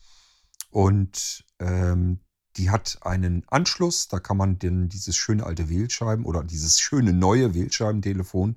Und 0.71 1.45
ähm, 1.59 2.21
die 2.57 2.71
hat 2.71 2.99
einen 3.03 3.45
Anschluss, 3.49 4.09
da 4.09 4.21
kann 4.21 4.37
man 4.37 4.59
denn 4.59 4.89
dieses 4.89 5.17
schöne 5.17 5.45
alte 5.45 5.69
Wählscheiben 5.69 6.25
oder 6.25 6.43
dieses 6.43 6.81
schöne 6.81 7.13
neue 7.13 7.55
Wählscheibentelefon 7.55 8.57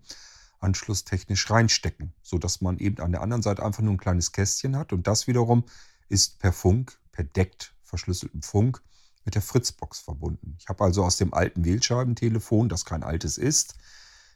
anschlusstechnisch 0.59 1.49
reinstecken, 1.49 2.13
sodass 2.21 2.61
man 2.61 2.79
eben 2.79 2.99
an 2.99 3.11
der 3.11 3.21
anderen 3.21 3.43
Seite 3.43 3.63
einfach 3.63 3.83
nur 3.83 3.93
ein 3.93 3.99
kleines 3.99 4.31
Kästchen 4.31 4.75
hat 4.75 4.93
und 4.93 5.07
das 5.07 5.27
wiederum 5.27 5.65
ist 6.09 6.39
per 6.39 6.53
Funk, 6.53 6.99
per 7.11 7.23
deckt 7.23 7.75
verschlüsseltem 7.83 8.41
Funk 8.41 8.81
mit 9.25 9.35
der 9.35 9.41
Fritzbox 9.41 9.99
verbunden. 9.99 10.55
Ich 10.59 10.67
habe 10.69 10.83
also 10.83 11.03
aus 11.03 11.17
dem 11.17 11.33
alten 11.33 11.65
Wählscheibentelefon, 11.65 12.69
das 12.69 12.85
kein 12.85 13.03
altes 13.03 13.37
ist, 13.37 13.75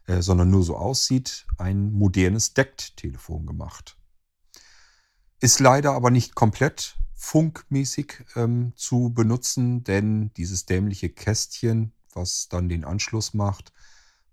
äh, 0.08 0.22
sondern 0.22 0.50
nur 0.50 0.64
so 0.64 0.76
aussieht, 0.76 1.46
ein 1.58 1.94
modernes 1.94 2.54
Deckt-Telefon 2.54 3.46
gemacht. 3.46 3.98
Ist 5.40 5.60
leider 5.60 5.94
aber 5.94 6.12
nicht 6.12 6.36
komplett 6.36 6.98
funkmäßig 7.16 8.26
ähm, 8.36 8.74
zu 8.76 9.14
benutzen, 9.14 9.84
denn 9.84 10.32
dieses 10.36 10.66
dämliche 10.66 11.10
Kästchen, 11.10 11.94
was 12.14 12.50
dann 12.50 12.68
den 12.68 12.84
Anschluss 12.84 13.34
macht, 13.34 13.72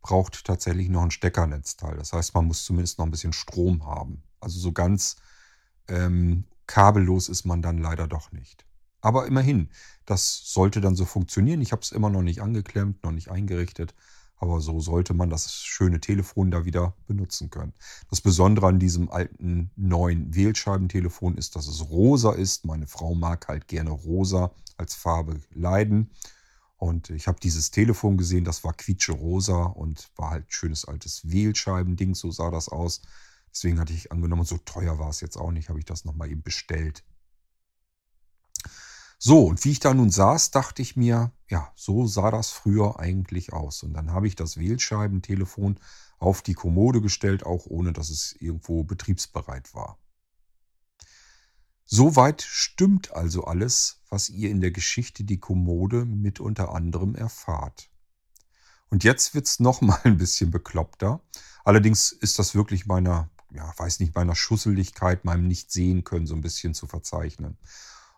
braucht 0.00 0.44
tatsächlich 0.44 0.88
noch 0.88 1.02
ein 1.02 1.10
Steckernetzteil. 1.10 1.96
Das 1.96 2.12
heißt, 2.12 2.34
man 2.34 2.46
muss 2.46 2.64
zumindest 2.64 2.98
noch 2.98 3.06
ein 3.06 3.10
bisschen 3.10 3.32
Strom 3.32 3.84
haben. 3.84 4.22
Also 4.40 4.58
so 4.58 4.72
ganz 4.72 5.16
ähm, 5.86 6.44
kabellos 6.68 7.28
ist 7.28 7.44
man 7.44 7.62
dann 7.62 7.78
leider 7.78 8.06
doch 8.06 8.30
nicht. 8.30 8.64
Aber 9.00 9.26
immerhin, 9.26 9.70
das 10.06 10.52
sollte 10.52 10.80
dann 10.80 10.94
so 10.94 11.04
funktionieren. 11.04 11.60
Ich 11.60 11.72
habe 11.72 11.82
es 11.82 11.90
immer 11.90 12.10
noch 12.10 12.22
nicht 12.22 12.40
angeklemmt, 12.40 13.02
noch 13.02 13.10
nicht 13.10 13.30
eingerichtet. 13.30 13.94
Aber 14.36 14.60
so 14.60 14.78
sollte 14.78 15.14
man 15.14 15.30
das 15.30 15.52
schöne 15.52 16.00
Telefon 16.00 16.52
da 16.52 16.64
wieder 16.64 16.94
benutzen 17.08 17.50
können. 17.50 17.72
Das 18.08 18.20
Besondere 18.20 18.68
an 18.68 18.78
diesem 18.78 19.10
alten 19.10 19.70
neuen 19.74 20.32
Wählscheibentelefon 20.34 21.36
ist, 21.36 21.56
dass 21.56 21.66
es 21.66 21.90
rosa 21.90 22.32
ist. 22.32 22.64
Meine 22.64 22.86
Frau 22.86 23.14
mag 23.16 23.48
halt 23.48 23.66
gerne 23.66 23.90
rosa 23.90 24.52
als 24.76 24.94
Farbe 24.94 25.40
leiden. 25.52 26.10
Und 26.76 27.10
ich 27.10 27.26
habe 27.26 27.40
dieses 27.40 27.72
Telefon 27.72 28.16
gesehen, 28.16 28.44
das 28.44 28.62
war 28.62 28.72
quietsche 28.72 29.12
rosa 29.12 29.64
und 29.64 30.08
war 30.16 30.30
halt 30.30 30.52
schönes 30.52 30.84
altes 30.84 31.28
Wählscheibending, 31.28 32.14
so 32.14 32.30
sah 32.30 32.52
das 32.52 32.68
aus. 32.68 33.02
Deswegen 33.52 33.80
hatte 33.80 33.92
ich 33.92 34.12
angenommen, 34.12 34.44
so 34.44 34.58
teuer 34.58 34.98
war 34.98 35.10
es 35.10 35.20
jetzt 35.20 35.36
auch 35.36 35.50
nicht, 35.50 35.68
habe 35.68 35.78
ich 35.78 35.84
das 35.84 36.04
nochmal 36.04 36.30
eben 36.30 36.42
bestellt. 36.42 37.04
So, 39.18 39.46
und 39.46 39.64
wie 39.64 39.72
ich 39.72 39.80
da 39.80 39.92
nun 39.94 40.10
saß, 40.10 40.52
dachte 40.52 40.80
ich 40.80 40.94
mir, 40.94 41.32
ja, 41.48 41.72
so 41.74 42.06
sah 42.06 42.30
das 42.30 42.50
früher 42.50 43.00
eigentlich 43.00 43.52
aus. 43.52 43.82
Und 43.82 43.94
dann 43.94 44.12
habe 44.12 44.28
ich 44.28 44.36
das 44.36 44.58
Wählscheibentelefon 44.58 45.80
auf 46.18 46.42
die 46.42 46.54
Kommode 46.54 47.00
gestellt, 47.00 47.44
auch 47.44 47.66
ohne 47.66 47.92
dass 47.92 48.10
es 48.10 48.36
irgendwo 48.38 48.84
betriebsbereit 48.84 49.74
war. 49.74 49.98
Soweit 51.84 52.42
stimmt 52.42 53.12
also 53.12 53.44
alles, 53.44 54.02
was 54.10 54.28
ihr 54.28 54.50
in 54.50 54.60
der 54.60 54.70
Geschichte 54.70 55.24
die 55.24 55.40
Kommode 55.40 56.04
mit 56.04 56.38
unter 56.38 56.74
anderem 56.74 57.14
erfahrt. 57.14 57.90
Und 58.90 59.04
jetzt 59.04 59.34
wird's 59.34 59.58
noch 59.58 59.80
mal 59.80 59.98
ein 60.04 60.18
bisschen 60.18 60.50
bekloppter. 60.50 61.22
Allerdings 61.64 62.12
ist 62.12 62.38
das 62.38 62.54
wirklich 62.54 62.86
meiner, 62.86 63.30
ja, 63.52 63.72
weiß 63.76 64.00
nicht, 64.00 64.14
meiner 64.14 64.34
Schusseligkeit, 64.34 65.24
meinem 65.24 65.46
Nicht-Sehen 65.46 66.04
können 66.04 66.26
so 66.26 66.34
ein 66.34 66.40
bisschen 66.40 66.74
zu 66.74 66.86
verzeichnen. 66.86 67.58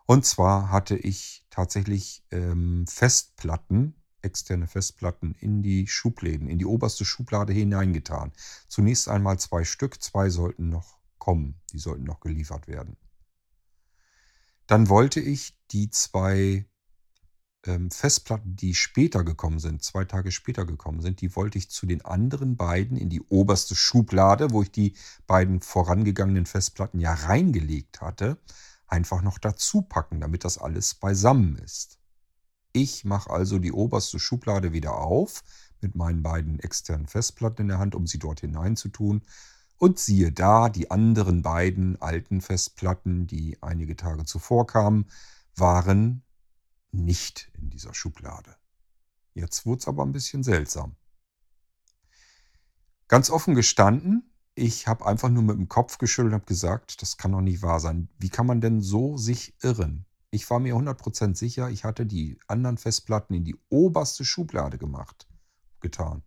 Und 0.07 0.27
zwar 0.27 0.71
hatte 0.71 0.97
ich 0.97 1.47
tatsächlich 1.51 2.25
ähm, 2.31 2.87
Festplatten, 2.89 3.95
externe 4.23 4.67
Festplatten 4.67 5.35
in 5.39 5.63
die 5.63 5.87
Schubläden, 5.87 6.49
in 6.49 6.59
die 6.59 6.67
oberste 6.67 7.05
Schublade 7.05 7.53
hineingetan. 7.53 8.33
Zunächst 8.69 9.09
einmal 9.09 9.39
zwei 9.39 9.65
Stück, 9.65 10.03
zwei 10.03 10.29
sollten 10.29 10.69
noch 10.69 10.99
kommen, 11.19 11.61
die 11.73 11.79
sollten 11.79 12.05
noch 12.05 12.21
geliefert 12.21 12.67
werden. 12.67 12.97
Dann 14.67 14.89
wollte 14.89 15.21
ich 15.21 15.57
die 15.71 15.91
zwei 15.91 16.67
Festplatten, 17.91 18.57
die 18.57 18.75
später 18.75 19.23
gekommen 19.23 19.59
sind, 19.59 19.83
zwei 19.83 20.07
Tage 20.07 20.33
später 20.33 20.65
gekommen 20.65 21.03
sind, 21.03 21.21
die 21.21 21.37
wollte 21.37 21.59
ich 21.59 21.71
zu 21.71 21.85
den 21.85 22.03
anderen 22.05 22.57
beiden 22.57 22.97
in 22.97 23.11
die 23.11 23.21
oberste 23.21 23.75
Schublade, 23.75 24.51
wo 24.51 24.63
ich 24.63 24.73
die 24.73 24.95
beiden 25.27 25.61
vorangegangenen 25.61 26.47
Festplatten 26.47 27.01
ja 27.01 27.13
reingelegt 27.13 28.01
hatte, 28.01 28.39
einfach 28.87 29.21
noch 29.21 29.39
dazu 29.39 29.83
packen, 29.83 30.21
damit 30.21 30.45
das 30.45 30.57
alles 30.57 30.95
beisammen 30.95 31.57
ist. 31.57 31.99
Ich 32.73 33.05
mache 33.05 33.31
also 33.31 33.59
die 33.59 33.73
oberste 33.73 34.19
Schublade 34.19 34.73
wieder 34.73 34.97
auf 34.97 35.43
mit 35.83 35.95
meinen 35.95 36.23
beiden 36.23 36.61
externen 36.61 37.09
Festplatten 37.09 37.63
in 37.63 37.69
der 37.69 37.79
Hand, 37.79 37.95
um 37.95 38.07
sie 38.07 38.19
dort 38.19 38.41
hineinzutun 38.41 39.23
und 39.77 39.99
siehe 39.99 40.33
da, 40.33 40.69
die 40.69 40.91
anderen 40.91 41.43
beiden 41.43 42.01
alten 42.01 42.41
Festplatten, 42.41 43.27
die 43.27 43.59
einige 43.63 43.97
Tage 43.97 44.25
zuvor 44.25 44.67
kamen, 44.67 45.07
waren 45.57 46.23
nicht 46.93 47.51
in 47.55 47.71
dieser 47.71 47.95
Schublade. 47.95 48.57
Jetzt 49.35 49.67
wurde 49.67 49.81
es 49.81 49.89
aber 49.89 50.05
ein 50.05 50.13
bisschen 50.13 50.43
seltsam. 50.43 50.97
Ganz 53.09 53.31
offen 53.31 53.55
gestanden, 53.55 54.31
ich 54.55 54.87
habe 54.87 55.07
einfach 55.07 55.29
nur 55.29 55.43
mit 55.43 55.57
dem 55.57 55.69
Kopf 55.69 55.99
geschüttelt 55.99 56.33
und 56.33 56.41
habe 56.41 56.47
gesagt, 56.47 57.03
das 57.03 57.17
kann 57.17 57.33
doch 57.33 57.41
nicht 57.41 57.63
wahr 57.63 57.81
sein. 57.81 58.09
Wie 58.19 58.29
kann 58.29 58.47
man 58.47 58.61
denn 58.61 58.81
so 58.81 59.17
sich 59.17 59.55
irren? 59.63 60.07
Ich 60.31 60.49
war 60.51 60.61
mir 60.61 60.75
100% 60.75 61.35
sicher, 61.35 61.71
ich 61.71 61.85
hatte 61.85 62.07
die 62.07 62.39
anderen 62.47 62.79
Festplatten 62.79 63.35
in 63.35 63.45
die 63.45 63.57
oberste 63.69 64.25
Schublade 64.25 64.79
gemacht, 64.79 65.27
getan. 65.81 66.23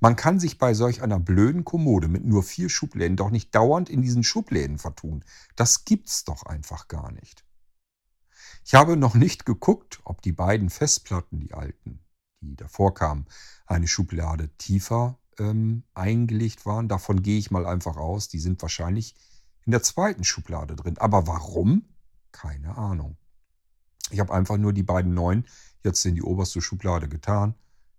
Man 0.00 0.16
kann 0.16 0.38
sich 0.40 0.58
bei 0.58 0.74
solch 0.74 1.02
einer 1.02 1.18
blöden 1.18 1.64
Kommode 1.64 2.08
mit 2.08 2.24
nur 2.24 2.42
vier 2.42 2.68
Schubläden 2.68 3.16
doch 3.16 3.30
nicht 3.30 3.54
dauernd 3.54 3.88
in 3.88 4.02
diesen 4.02 4.22
Schubläden 4.22 4.78
vertun. 4.78 5.24
Das 5.56 5.84
gibt's 5.84 6.24
doch 6.24 6.44
einfach 6.44 6.88
gar 6.88 7.12
nicht. 7.12 7.44
Ich 8.68 8.74
habe 8.74 8.98
noch 8.98 9.14
nicht 9.14 9.46
geguckt, 9.46 9.98
ob 10.04 10.20
die 10.20 10.32
beiden 10.32 10.68
Festplatten, 10.68 11.40
die 11.40 11.54
alten, 11.54 12.00
die 12.42 12.54
davor 12.54 12.92
kamen, 12.92 13.24
eine 13.64 13.88
Schublade 13.88 14.50
tiefer 14.58 15.18
ähm, 15.38 15.84
eingelegt 15.94 16.66
waren. 16.66 16.86
Davon 16.86 17.22
gehe 17.22 17.38
ich 17.38 17.50
mal 17.50 17.64
einfach 17.64 17.96
aus. 17.96 18.28
Die 18.28 18.40
sind 18.40 18.60
wahrscheinlich 18.60 19.14
in 19.64 19.70
der 19.70 19.82
zweiten 19.82 20.22
Schublade 20.22 20.76
drin. 20.76 20.98
Aber 20.98 21.26
warum? 21.26 21.88
Keine 22.30 22.76
Ahnung. 22.76 23.16
Ich 24.10 24.20
habe 24.20 24.34
einfach 24.34 24.58
nur 24.58 24.74
die 24.74 24.82
beiden 24.82 25.14
neuen 25.14 25.46
jetzt 25.82 26.04
in 26.04 26.14
die 26.14 26.22
oberste 26.22 26.60
Schublade 26.60 27.08
getan 27.08 27.54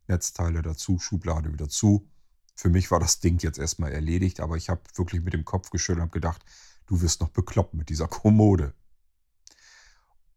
Netzteile 0.08 0.62
dazu, 0.62 1.00
Schublade 1.00 1.52
wieder 1.52 1.68
zu. 1.68 2.08
Für 2.54 2.70
mich 2.70 2.92
war 2.92 3.00
das 3.00 3.22
Ding 3.22 3.40
jetzt 3.40 3.58
erstmal 3.58 3.92
erledigt, 3.92 4.40
aber 4.40 4.56
ich 4.56 4.70
habe 4.70 4.82
wirklich 4.94 5.24
mit 5.24 5.34
dem 5.34 5.46
Kopf 5.46 5.72
geschüttelt 5.72 5.98
und 5.98 6.10
habe 6.10 6.12
gedacht, 6.12 6.46
du 6.86 7.02
wirst 7.02 7.22
noch 7.22 7.30
bekloppt 7.30 7.74
mit 7.74 7.90
dieser 7.90 8.08
Kommode. 8.08 8.76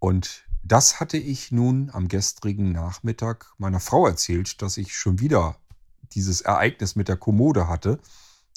Und 0.03 0.43
das 0.65 0.99
hatte 0.99 1.17
ich 1.17 1.53
nun 1.53 1.89
am 1.93 2.09
gestrigen 2.09 2.73
Nachmittag 2.73 3.55
meiner 3.59 3.79
Frau 3.79 4.05
erzählt, 4.09 4.61
dass 4.61 4.77
ich 4.77 4.97
schon 4.97 5.21
wieder 5.21 5.55
dieses 6.11 6.41
Ereignis 6.41 6.97
mit 6.97 7.07
der 7.07 7.17
Kommode 7.17 7.69
hatte, 7.69 8.01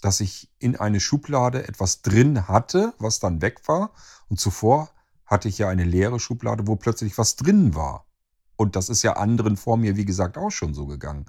dass 0.01 0.21
ich 0.21 0.51
in 0.57 0.75
eine 0.75 0.99
Schublade 0.99 1.67
etwas 1.67 2.01
drin 2.01 2.47
hatte, 2.47 2.95
was 2.97 3.19
dann 3.19 3.43
weg 3.43 3.67
war. 3.67 3.91
Und 4.27 4.39
zuvor 4.39 4.89
hatte 5.27 5.47
ich 5.47 5.59
ja 5.59 5.69
eine 5.69 5.83
leere 5.83 6.19
Schublade, 6.19 6.65
wo 6.65 6.77
plötzlich 6.77 7.15
was 7.19 7.35
drin 7.35 7.75
war. 7.75 8.07
Und 8.55 8.75
das 8.75 8.89
ist 8.89 9.03
ja 9.03 9.13
anderen 9.17 9.55
vor 9.55 9.77
mir, 9.77 9.97
wie 9.97 10.05
gesagt, 10.05 10.39
auch 10.39 10.49
schon 10.49 10.73
so 10.73 10.87
gegangen. 10.87 11.27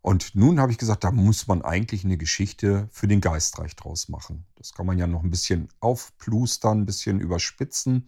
Und 0.00 0.34
nun 0.34 0.60
habe 0.60 0.72
ich 0.72 0.78
gesagt, 0.78 1.04
da 1.04 1.10
muss 1.10 1.46
man 1.46 1.60
eigentlich 1.60 2.06
eine 2.06 2.16
Geschichte 2.16 2.88
für 2.90 3.06
den 3.06 3.20
Geistreich 3.20 3.76
draus 3.76 4.08
machen. 4.08 4.46
Das 4.54 4.72
kann 4.72 4.86
man 4.86 4.96
ja 4.96 5.06
noch 5.06 5.22
ein 5.22 5.30
bisschen 5.30 5.68
aufplustern, 5.80 6.80
ein 6.80 6.86
bisschen 6.86 7.20
überspitzen. 7.20 8.06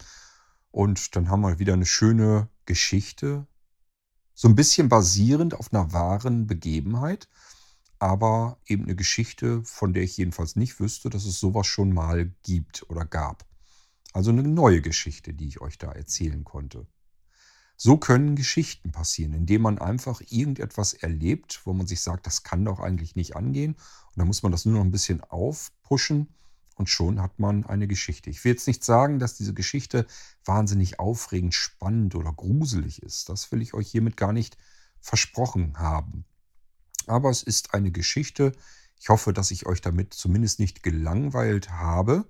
Und 0.75 1.15
dann 1.15 1.29
haben 1.29 1.43
wir 1.43 1.61
wieder 1.61 1.75
eine 1.75 1.87
schöne 1.87 2.49
Geschichte. 2.67 3.47
So 4.35 4.49
ein 4.49 4.57
bisschen 4.57 4.89
basierend 4.89 5.55
auf 5.55 5.73
einer 5.73 5.93
wahren 5.93 6.49
Begebenheit. 6.49 7.29
Aber 8.01 8.59
eben 8.67 8.83
eine 8.83 8.97
Geschichte, 8.97 9.63
von 9.63 9.93
der 9.95 10.03
ich 10.03 10.17
jedenfalls 10.17 10.57
nicht 10.57 10.81
wüsste, 10.81 11.11
dass 11.11 11.27
es 11.27 11.39
sowas 11.39 11.69
schon 11.69 11.95
mal 11.95 12.35
gibt 12.43 12.91
oder 12.91 13.05
gab. 13.05 13.47
Also 14.13 14.33
eine 14.33 14.43
neue 14.43 14.83
Geschichte, 14.83 15.33
die 15.33 15.47
ich 15.47 15.61
euch 15.61 15.79
da 15.79 15.93
erzählen 15.93 16.43
konnte. 16.43 16.89
So 17.77 17.97
können 17.97 18.35
Geschichten 18.35 18.91
passieren, 18.91 19.33
indem 19.33 19.63
man 19.63 19.79
einfach 19.79 20.23
irgendetwas 20.29 20.93
erlebt, 20.93 21.61
wo 21.67 21.73
man 21.73 21.87
sich 21.87 22.01
sagt, 22.01 22.27
das 22.27 22.43
kann 22.43 22.65
doch 22.65 22.81
eigentlich 22.81 23.15
nicht 23.15 23.37
angehen. 23.37 23.75
Und 23.75 24.17
dann 24.17 24.27
muss 24.27 24.43
man 24.43 24.51
das 24.51 24.65
nur 24.65 24.75
noch 24.75 24.85
ein 24.85 24.91
bisschen 24.91 25.21
aufpushen 25.21 26.35
und 26.75 26.89
schon 26.89 27.21
hat 27.21 27.39
man 27.39 27.65
eine 27.65 27.87
Geschichte. 27.87 28.31
Ich 28.31 28.45
will 28.45 28.53
jetzt 28.53 28.67
nicht 28.67 28.85
sagen, 28.85 29.19
dass 29.19 29.37
diese 29.37 29.55
Geschichte 29.55 30.07
wahnsinnig 30.45 30.99
aufregend, 30.99 31.55
spannend 31.55 32.15
oder 32.15 32.33
gruselig 32.33 33.03
ist. 33.03 33.29
Das 33.29 33.53
will 33.53 33.63
ich 33.63 33.75
euch 33.75 33.89
hiermit 33.89 34.17
gar 34.17 34.33
nicht 34.33 34.57
versprochen 35.01 35.79
haben. 35.79 36.25
Aber 37.07 37.31
es 37.31 37.43
ist 37.43 37.75
eine 37.75 37.91
Geschichte. 37.91 38.53
Ich 38.99 39.09
hoffe, 39.09 39.33
dass 39.33 39.51
ich 39.51 39.67
euch 39.67 39.81
damit 39.81 40.15
zumindest 40.15 40.59
nicht 40.59 40.83
gelangweilt 40.83 41.71
habe. 41.71 42.27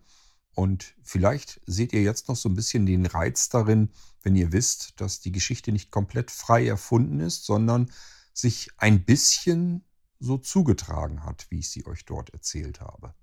Und 0.55 0.95
vielleicht 1.03 1.61
seht 1.67 1.93
ihr 1.93 2.03
jetzt 2.03 2.29
noch 2.29 2.37
so 2.37 2.49
ein 2.49 2.55
bisschen 2.55 2.87
den 2.87 3.07
Reiz 3.07 3.49
darin, 3.49 3.91
wenn 4.23 4.37
ihr 4.37 4.53
wisst, 4.53 5.01
dass 5.01 5.21
die 5.21 5.33
Geschichte 5.33 5.73
nicht 5.73 5.91
komplett 5.91 6.31
frei 6.31 6.67
erfunden 6.67 7.21
ist, 7.21 7.45
sondern 7.45 7.91
sich 8.33 8.71
ein 8.77 9.05
bisschen 9.05 9.85
so 10.21 10.39
zugetragen 10.39 11.25
hat, 11.25 11.47
wie 11.51 11.59
ich 11.59 11.71
sie 11.71 11.87
euch 11.87 12.05
dort 12.05 12.31
erzählt 12.31 12.81
habe. 12.81 13.15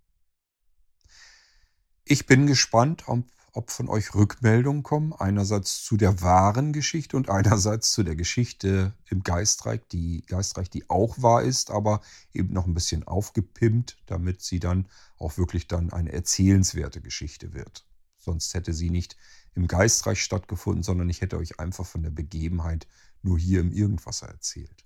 Ich 2.04 2.26
bin 2.26 2.48
gespannt, 2.48 3.04
ob, 3.08 3.26
ob 3.54 3.70
von 3.70 3.88
euch 3.88 4.16
Rückmeldungen 4.16 4.84
kommen. 4.84 5.14
Einerseits 5.14 5.84
zu 5.84 5.98
der 5.98 6.22
wahren 6.22 6.74
Geschichte 6.74 7.16
und 7.16 7.30
einerseits 7.30 7.92
zu 7.92 8.04
der 8.04 8.16
Geschichte 8.16 8.94
im 9.10 9.24
Geistreich, 9.24 9.82
die 9.92 10.24
Geistreich, 10.26 10.70
die 10.70 10.90
auch 10.90 11.22
wahr 11.22 11.44
ist, 11.44 11.70
aber 11.70 12.02
eben 12.34 12.54
noch 12.54 12.66
ein 12.66 12.74
bisschen 12.74 13.08
aufgepimpt, 13.08 13.98
damit 14.08 14.42
sie 14.42 14.60
dann 14.60 14.88
auch 15.18 15.38
wirklich 15.38 15.68
dann 15.68 15.94
eine 15.94 16.12
erzählenswerte 16.12 17.02
Geschichte 17.02 17.54
wird. 17.54 17.86
Sonst 18.18 18.54
hätte 18.54 18.74
sie 18.74 18.90
nicht 18.90 19.16
im 19.54 19.68
Geistreich 19.68 20.24
stattgefunden, 20.24 20.84
sondern 20.84 21.10
ich 21.10 21.22
hätte 21.22 21.38
euch 21.38 21.60
einfach 21.60 21.86
von 21.86 22.04
der 22.04 22.12
Begebenheit 22.12 22.88
nur 23.22 23.38
hier 23.38 23.62
im 23.62 23.72
Irgendwasser 23.72 24.28
erzählt. 24.28 24.86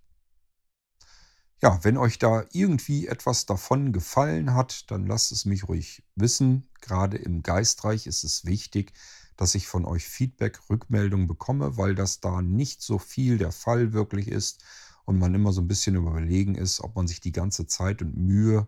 Ja, 1.65 1.79
wenn 1.81 1.97
euch 1.97 2.19
da 2.19 2.45
irgendwie 2.51 3.07
etwas 3.07 3.47
davon 3.47 3.91
gefallen 3.91 4.53
hat, 4.53 4.91
dann 4.91 5.07
lasst 5.07 5.31
es 5.31 5.45
mich 5.45 5.67
ruhig 5.67 6.03
wissen. 6.13 6.69
Gerade 6.79 7.17
im 7.17 7.41
Geistreich 7.41 8.05
ist 8.05 8.23
es 8.23 8.45
wichtig, 8.45 8.93
dass 9.35 9.55
ich 9.55 9.65
von 9.65 9.83
euch 9.83 10.05
Feedback, 10.05 10.59
Rückmeldung 10.69 11.25
bekomme, 11.25 11.75
weil 11.75 11.95
das 11.95 12.19
da 12.19 12.43
nicht 12.43 12.83
so 12.83 12.99
viel 12.99 13.39
der 13.39 13.51
Fall 13.51 13.93
wirklich 13.93 14.27
ist 14.27 14.63
und 15.05 15.17
man 15.17 15.33
immer 15.33 15.53
so 15.53 15.61
ein 15.61 15.67
bisschen 15.67 15.95
überlegen 15.95 16.53
ist, 16.53 16.81
ob 16.81 16.95
man 16.95 17.07
sich 17.07 17.19
die 17.19 17.31
ganze 17.31 17.65
Zeit 17.65 18.03
und 18.03 18.15
Mühe, 18.15 18.67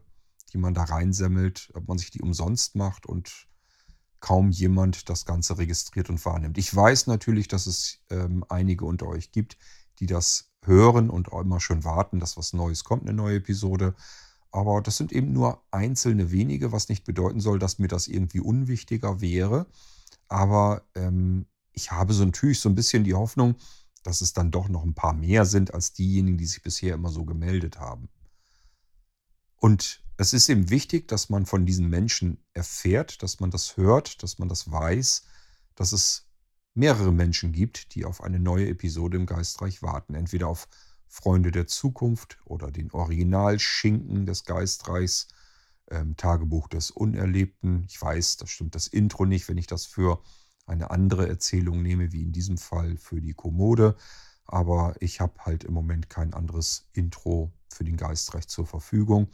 die 0.52 0.58
man 0.58 0.74
da 0.74 0.86
reinsemmelt, 0.86 1.70
ob 1.76 1.88
man 1.88 2.00
sich 2.00 2.10
die 2.10 2.24
umsonst 2.24 2.74
macht 2.76 3.06
und 3.06 3.48
kaum 4.22 4.50
jemand 4.50 5.08
das 5.08 5.24
Ganze 5.24 5.60
registriert 5.60 6.10
und 6.10 6.26
wahrnimmt. 6.26 6.58
Ich 6.58 6.76
weiß 6.76 7.06
natürlich, 7.06 7.48
dass 7.48 7.68
es 7.68 8.00
ähm, 8.10 8.44
einige 8.50 8.86
unter 8.86 9.06
euch 9.06 9.32
gibt, 9.32 9.56
die 10.00 10.08
das 10.08 10.47
hören 10.68 11.10
und 11.10 11.32
auch 11.32 11.42
immer 11.42 11.60
schon 11.60 11.84
warten, 11.84 12.20
dass 12.20 12.38
was 12.38 12.54
Neues 12.54 12.84
kommt, 12.84 13.04
eine 13.04 13.14
neue 13.14 13.38
Episode. 13.38 13.96
Aber 14.52 14.82
das 14.82 14.98
sind 14.98 15.12
eben 15.12 15.34
nur 15.34 15.64
einzelne 15.72 16.32
wenige, 16.32 16.72
was 16.72 16.90
nicht 16.90 17.06
bedeuten 17.06 17.40
soll, 17.40 17.60
dass 17.60 17.80
mir 17.80 17.88
das 17.88 18.08
irgendwie 18.08 18.40
unwichtiger 18.40 19.22
wäre. 19.22 19.68
Aber 20.28 20.84
ähm, 20.96 21.46
ich 21.74 21.92
habe 21.92 22.14
so 22.14 22.26
natürlich 22.26 22.60
so 22.60 22.70
ein 22.70 22.76
bisschen 22.76 23.04
die 23.04 23.14
Hoffnung, 23.14 23.56
dass 24.04 24.22
es 24.22 24.34
dann 24.34 24.52
doch 24.52 24.70
noch 24.70 24.84
ein 24.84 24.94
paar 24.94 25.14
mehr 25.14 25.46
sind 25.46 25.74
als 25.74 25.94
diejenigen, 25.94 26.38
die 26.38 26.46
sich 26.46 26.62
bisher 26.62 26.96
immer 26.96 27.10
so 27.10 27.26
gemeldet 27.26 27.80
haben. 27.80 28.10
Und 29.58 30.02
es 30.18 30.34
ist 30.34 30.50
eben 30.50 30.70
wichtig, 30.70 31.08
dass 31.08 31.30
man 31.30 31.46
von 31.46 31.66
diesen 31.66 31.90
Menschen 31.90 32.44
erfährt, 32.54 33.22
dass 33.22 33.40
man 33.40 33.52
das 33.52 33.78
hört, 33.78 34.24
dass 34.24 34.40
man 34.40 34.50
das 34.50 34.72
weiß, 34.72 35.24
dass 35.76 35.92
es 35.92 36.27
mehrere 36.78 37.12
Menschen 37.12 37.52
gibt, 37.52 37.96
die 37.96 38.06
auf 38.06 38.24
eine 38.24 38.40
neue 38.40 38.70
Episode 38.70 39.18
im 39.18 39.26
Geistreich 39.26 39.82
warten. 39.82 40.14
Entweder 40.14 40.48
auf 40.48 40.68
Freunde 41.08 41.52
der 41.52 41.68
Zukunft 41.68 42.38
oder 42.46 42.72
den 42.72 42.92
Originalschinken 42.92 44.26
des 44.26 44.46
Geistreichs, 44.46 45.28
ähm, 45.90 46.16
Tagebuch 46.18 46.68
des 46.68 46.92
Unerlebten. 46.92 47.86
Ich 47.90 48.00
weiß, 48.00 48.38
das 48.38 48.52
stimmt 48.52 48.76
das 48.76 48.88
Intro 48.88 49.26
nicht, 49.26 49.50
wenn 49.50 49.58
ich 49.58 49.68
das 49.68 49.86
für 49.86 50.22
eine 50.68 50.92
andere 50.92 51.28
Erzählung 51.28 51.82
nehme, 51.82 52.12
wie 52.12 52.22
in 52.22 52.32
diesem 52.32 52.58
Fall 52.58 52.98
für 52.98 53.22
die 53.22 53.34
Kommode. 53.34 53.96
Aber 54.46 54.96
ich 55.00 55.20
habe 55.20 55.34
halt 55.46 55.64
im 55.64 55.74
Moment 55.74 56.10
kein 56.10 56.34
anderes 56.34 56.90
Intro 56.94 57.52
für 57.74 57.86
den 57.86 57.98
Geistreich 57.98 58.48
zur 58.48 58.68
Verfügung. 58.68 59.30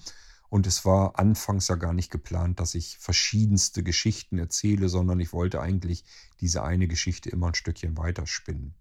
Und 0.54 0.68
es 0.68 0.86
war 0.86 1.18
anfangs 1.18 1.68
ja 1.68 1.74
gar 1.74 1.94
nicht 1.94 2.12
geplant, 2.12 2.60
dass 2.60 2.76
ich 2.76 3.00
verschiedenste 3.00 3.82
Geschichten 3.82 4.38
erzähle, 4.38 4.88
sondern 4.88 5.20
ich 5.20 5.34
wollte 5.34 5.60
eigentlich 5.60 6.06
diese 6.42 6.62
eine 6.62 6.88
Geschichte 6.88 7.32
immer 7.32 7.48
ein 7.48 7.56
Stückchen 7.56 7.98
weiterspinnen. 7.98 8.76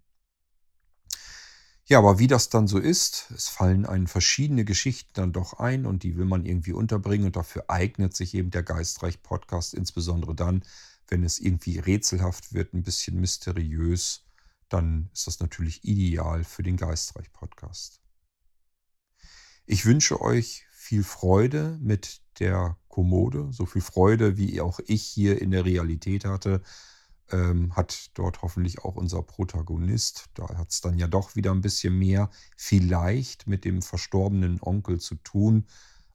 Ja, 1.86 1.96
aber 1.96 2.18
wie 2.18 2.26
das 2.26 2.50
dann 2.50 2.68
so 2.68 2.78
ist, 2.78 3.30
es 3.34 3.48
fallen 3.48 3.86
einen 3.86 4.06
verschiedene 4.06 4.66
Geschichten 4.66 5.12
dann 5.14 5.32
doch 5.32 5.54
ein 5.54 5.86
und 5.86 6.02
die 6.02 6.18
will 6.18 6.26
man 6.26 6.44
irgendwie 6.44 6.74
unterbringen 6.74 7.24
und 7.24 7.36
dafür 7.36 7.64
eignet 7.68 8.14
sich 8.14 8.34
eben 8.34 8.50
der 8.50 8.64
Geistreich 8.64 9.22
Podcast, 9.22 9.72
insbesondere 9.72 10.34
dann, 10.34 10.64
wenn 11.08 11.24
es 11.24 11.40
irgendwie 11.40 11.78
rätselhaft 11.78 12.52
wird, 12.52 12.74
ein 12.74 12.82
bisschen 12.82 13.18
mysteriös, 13.18 14.26
dann 14.68 15.08
ist 15.14 15.26
das 15.26 15.40
natürlich 15.40 15.84
ideal 15.84 16.44
für 16.44 16.62
den 16.62 16.76
Geistreich 16.76 17.32
Podcast. 17.32 18.02
Ich 19.64 19.86
wünsche 19.86 20.20
euch 20.20 20.66
viel 20.92 21.04
Freude 21.04 21.78
mit 21.80 22.20
der 22.38 22.76
Kommode, 22.88 23.48
so 23.50 23.64
viel 23.64 23.80
Freude, 23.80 24.36
wie 24.36 24.60
auch 24.60 24.78
ich 24.84 25.02
hier 25.02 25.40
in 25.40 25.50
der 25.50 25.64
Realität 25.64 26.26
hatte, 26.26 26.60
ähm, 27.30 27.74
hat 27.74 28.10
dort 28.12 28.42
hoffentlich 28.42 28.80
auch 28.80 28.96
unser 28.96 29.22
Protagonist. 29.22 30.26
Da 30.34 30.46
hat 30.58 30.70
es 30.70 30.82
dann 30.82 30.98
ja 30.98 31.06
doch 31.06 31.34
wieder 31.34 31.50
ein 31.52 31.62
bisschen 31.62 31.98
mehr 31.98 32.28
vielleicht 32.58 33.46
mit 33.46 33.64
dem 33.64 33.80
verstorbenen 33.80 34.60
Onkel 34.60 35.00
zu 35.00 35.14
tun. 35.14 35.66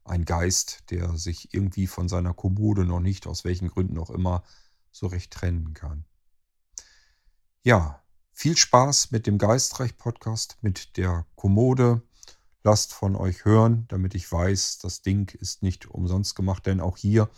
Ein 0.04 0.24
Geist, 0.24 0.84
der 0.90 1.16
sich 1.16 1.52
irgendwie 1.52 1.88
von 1.88 2.08
seiner 2.08 2.32
Kommode 2.32 2.84
noch 2.84 3.00
nicht, 3.00 3.26
aus 3.26 3.42
welchen 3.42 3.66
Gründen 3.66 3.98
auch 3.98 4.10
immer, 4.10 4.44
so 4.92 5.08
recht 5.08 5.32
trennen 5.32 5.74
kann. 5.74 6.04
Ja, 7.64 8.00
viel 8.30 8.56
Spaß 8.56 9.10
mit 9.10 9.26
dem 9.26 9.38
Geistreich-Podcast, 9.38 10.58
mit 10.60 10.96
der 10.96 11.26
Kommode. 11.34 12.07
Lasst 12.64 12.92
von 12.92 13.14
euch 13.16 13.44
hören, 13.44 13.84
damit 13.88 14.14
ich 14.14 14.30
weiß, 14.30 14.78
das 14.78 15.02
Ding 15.02 15.32
ist 15.38 15.62
nicht 15.62 15.86
umsonst 15.86 16.34
gemacht, 16.34 16.66
denn 16.66 16.80
auch 16.80 16.96
hier 16.96 17.30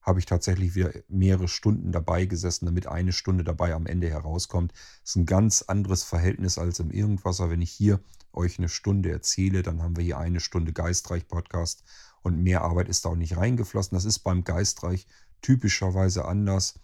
habe 0.00 0.20
ich 0.20 0.26
tatsächlich 0.26 0.74
wieder 0.74 0.92
mehrere 1.08 1.48
Stunden 1.48 1.92
dabei 1.92 2.24
gesessen, 2.24 2.66
damit 2.66 2.86
eine 2.86 3.12
Stunde 3.12 3.44
dabei 3.44 3.74
am 3.74 3.86
Ende 3.86 4.08
herauskommt. 4.08 4.72
Das 4.72 5.10
ist 5.10 5.16
ein 5.16 5.26
ganz 5.26 5.62
anderes 5.62 6.04
Verhältnis 6.04 6.56
als 6.56 6.80
im 6.80 6.90
Irgendwasser. 6.90 7.50
Wenn 7.50 7.60
ich 7.60 7.70
hier 7.70 8.00
euch 8.32 8.58
eine 8.58 8.68
Stunde 8.68 9.10
erzähle, 9.10 9.62
dann 9.62 9.82
haben 9.82 9.96
wir 9.96 10.04
hier 10.04 10.18
eine 10.18 10.40
Stunde 10.40 10.72
Geistreich-Podcast 10.72 11.84
und 12.22 12.42
mehr 12.42 12.62
Arbeit 12.62 12.88
ist 12.88 13.04
da 13.04 13.10
auch 13.10 13.16
nicht 13.16 13.36
reingeflossen. 13.36 13.96
Das 13.96 14.04
ist 14.04 14.20
beim 14.20 14.44
Geistreich 14.44 15.06
typischerweise 15.42 16.24
anders. 16.24 16.74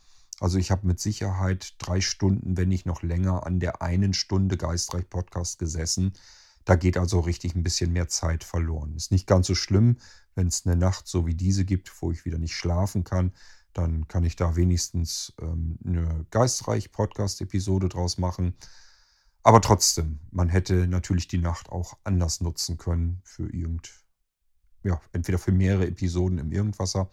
Also 0.41 0.59
ich 0.59 0.71
habe 0.71 0.87
mit 0.87 1.01
Sicherheit 1.01 1.77
drei 1.79 2.01
Stunden, 2.01 2.57
wenn 2.57 2.69
nicht 2.69 2.87
noch 2.87 3.03
länger, 3.03 3.47
an 3.47 3.61
der 3.61 3.81
einen 3.83 4.15
Stunde 4.15 4.57
Geistreich-Podcast 4.57 5.59
gesessen. 5.59 6.13
Da 6.65 6.77
geht 6.77 6.97
also 6.97 7.21
richtig 7.21 7.55
ein 7.55 7.63
bisschen 7.63 7.93
mehr 7.93 8.09
Zeit 8.09 8.45
verloren. 8.45 8.95
Ist 8.95 9.13
nicht 9.13 9.27
ganz 9.27 9.47
so 9.47 9.55
schlimm, 9.55 9.99
wenn 10.35 10.47
es 10.47 10.67
eine 10.67 10.77
Nacht 10.77 11.07
so 11.07 11.27
wie 11.27 11.35
diese 11.35 11.65
gibt, 11.65 11.91
wo 12.01 12.11
ich 12.11 12.25
wieder 12.25 12.39
nicht 12.39 12.55
schlafen 12.55 13.05
kann. 13.05 13.33
Dann 13.73 14.09
kann 14.09 14.25
ich 14.25 14.37
da 14.37 14.57
wenigstens 14.57 15.35
ähm, 15.41 15.79
eine 15.85 16.27
Geistreich-Podcast-Episode 16.31 17.89
draus 17.89 18.19
machen. 18.19 18.55
Aber 19.43 19.61
trotzdem, 19.61 20.21
man 20.31 20.49
hätte 20.49 20.87
natürlich 20.87 21.29
die 21.29 21.39
Nacht 21.39 21.69
auch 21.69 21.99
anders 22.03 22.41
nutzen 22.41 22.79
können 22.79 23.21
für 23.25 23.53
irgend, 23.53 23.93
ja, 24.85 25.01
entweder 25.13 25.39
für 25.39 25.53
mehrere 25.53 25.87
Episoden 25.87 26.39
im 26.39 26.51
Irgendwasser 26.51 27.11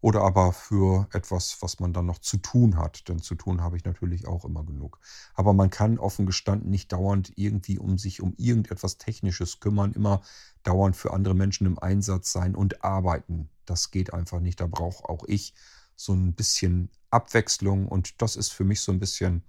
oder 0.00 0.22
aber 0.22 0.52
für 0.52 1.08
etwas, 1.12 1.58
was 1.60 1.80
man 1.80 1.92
dann 1.92 2.06
noch 2.06 2.20
zu 2.20 2.36
tun 2.36 2.76
hat. 2.76 3.08
Denn 3.08 3.18
zu 3.18 3.34
tun 3.34 3.62
habe 3.62 3.76
ich 3.76 3.84
natürlich 3.84 4.28
auch 4.28 4.44
immer 4.44 4.64
genug. 4.64 5.00
Aber 5.34 5.52
man 5.52 5.70
kann 5.70 5.98
offen 5.98 6.24
gestanden 6.26 6.70
nicht 6.70 6.92
dauernd 6.92 7.32
irgendwie 7.36 7.78
um 7.78 7.98
sich 7.98 8.22
um 8.22 8.34
irgendetwas 8.36 8.98
Technisches 8.98 9.58
kümmern, 9.58 9.92
immer 9.92 10.22
dauernd 10.62 10.96
für 10.96 11.12
andere 11.12 11.34
Menschen 11.34 11.66
im 11.66 11.78
Einsatz 11.78 12.32
sein 12.32 12.54
und 12.54 12.84
arbeiten. 12.84 13.50
Das 13.64 13.90
geht 13.90 14.12
einfach 14.14 14.40
nicht. 14.40 14.60
Da 14.60 14.66
brauche 14.66 15.08
auch 15.08 15.24
ich 15.26 15.54
so 15.96 16.12
ein 16.12 16.34
bisschen 16.34 16.90
Abwechslung 17.10 17.88
und 17.88 18.22
das 18.22 18.36
ist 18.36 18.52
für 18.52 18.64
mich 18.64 18.80
so 18.80 18.92
ein 18.92 19.00
bisschen 19.00 19.42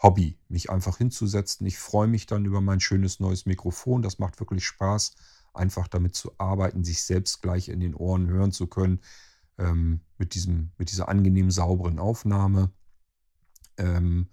Hobby, 0.00 0.38
mich 0.48 0.70
einfach 0.70 0.98
hinzusetzen. 0.98 1.66
Ich 1.66 1.78
freue 1.78 2.06
mich 2.06 2.26
dann 2.26 2.44
über 2.44 2.60
mein 2.60 2.80
schönes 2.80 3.18
neues 3.18 3.44
Mikrofon. 3.44 4.02
Das 4.02 4.20
macht 4.20 4.38
wirklich 4.38 4.64
Spaß, 4.64 5.14
einfach 5.52 5.88
damit 5.88 6.14
zu 6.14 6.30
arbeiten, 6.38 6.84
sich 6.84 7.02
selbst 7.02 7.42
gleich 7.42 7.68
in 7.68 7.80
den 7.80 7.94
Ohren 7.96 8.28
hören 8.28 8.52
zu 8.52 8.68
können 8.68 9.00
ähm, 9.60 10.00
mit, 10.18 10.34
diesem, 10.34 10.72
mit 10.78 10.90
dieser 10.90 11.08
angenehmen, 11.08 11.52
sauberen 11.52 12.00
Aufnahme. 12.00 12.72
Ähm, 13.76 14.28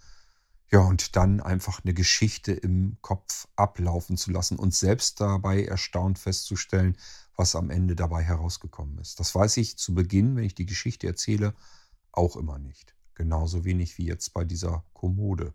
Ja, 0.70 0.82
und 0.82 1.16
dann 1.16 1.40
einfach 1.40 1.82
eine 1.84 1.94
Geschichte 1.94 2.52
im 2.52 2.98
Kopf 3.02 3.48
ablaufen 3.56 4.18
zu 4.18 4.32
lassen 4.32 4.60
und 4.60 4.74
selbst 4.76 5.22
dabei 5.22 5.64
erstaunt 5.64 6.20
festzustellen, 6.20 6.98
was 7.38 7.56
am 7.56 7.70
Ende 7.70 7.96
dabei 7.96 8.22
herausgekommen 8.22 8.98
ist. 8.98 9.20
Das 9.22 9.34
weiß 9.34 9.56
ich 9.58 9.78
zu 9.78 9.94
Beginn, 9.94 10.36
wenn 10.36 10.44
ich 10.44 10.56
die 10.56 10.66
Geschichte 10.66 11.08
erzähle, 11.08 11.54
auch 12.12 12.36
immer 12.36 12.60
nicht. 12.60 12.96
Genauso 13.16 13.64
wenig 13.64 13.98
wie 13.98 14.08
jetzt 14.08 14.34
bei 14.34 14.44
dieser 14.44 14.84
Kommode. 14.92 15.54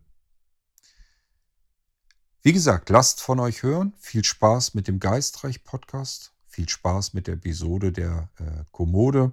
Wie 2.40 2.54
gesagt, 2.54 2.88
lasst 2.88 3.20
von 3.20 3.38
euch 3.38 3.62
hören. 3.62 3.92
Viel 3.98 4.24
Spaß 4.24 4.72
mit 4.72 4.88
dem 4.88 4.98
Geistreich-Podcast. 4.98 6.32
Viel 6.46 6.68
Spaß 6.70 7.12
mit 7.12 7.26
der 7.26 7.34
Episode 7.34 7.92
der 7.92 8.30
äh, 8.38 8.64
Kommode. 8.72 9.32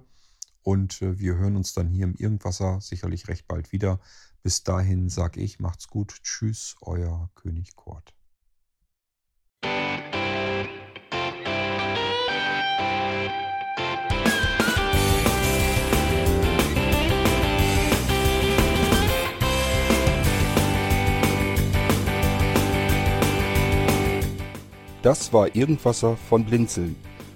Und 0.62 1.02
äh, 1.02 1.18
wir 1.18 1.36
hören 1.36 1.56
uns 1.56 1.72
dann 1.72 1.88
hier 1.88 2.04
im 2.04 2.14
Irgendwasser 2.14 2.80
sicherlich 2.80 3.28
recht 3.28 3.48
bald 3.48 3.72
wieder. 3.72 4.00
Bis 4.42 4.62
dahin 4.62 5.08
sage 5.08 5.40
ich, 5.40 5.60
macht's 5.60 5.88
gut. 5.88 6.22
Tschüss, 6.22 6.76
euer 6.80 7.30
König 7.34 7.76
Kurt. 7.76 8.14
Das 25.02 25.32
war 25.32 25.54
Irgendwasser 25.56 26.16
von 26.16 26.44
Blinzeln. 26.44 26.94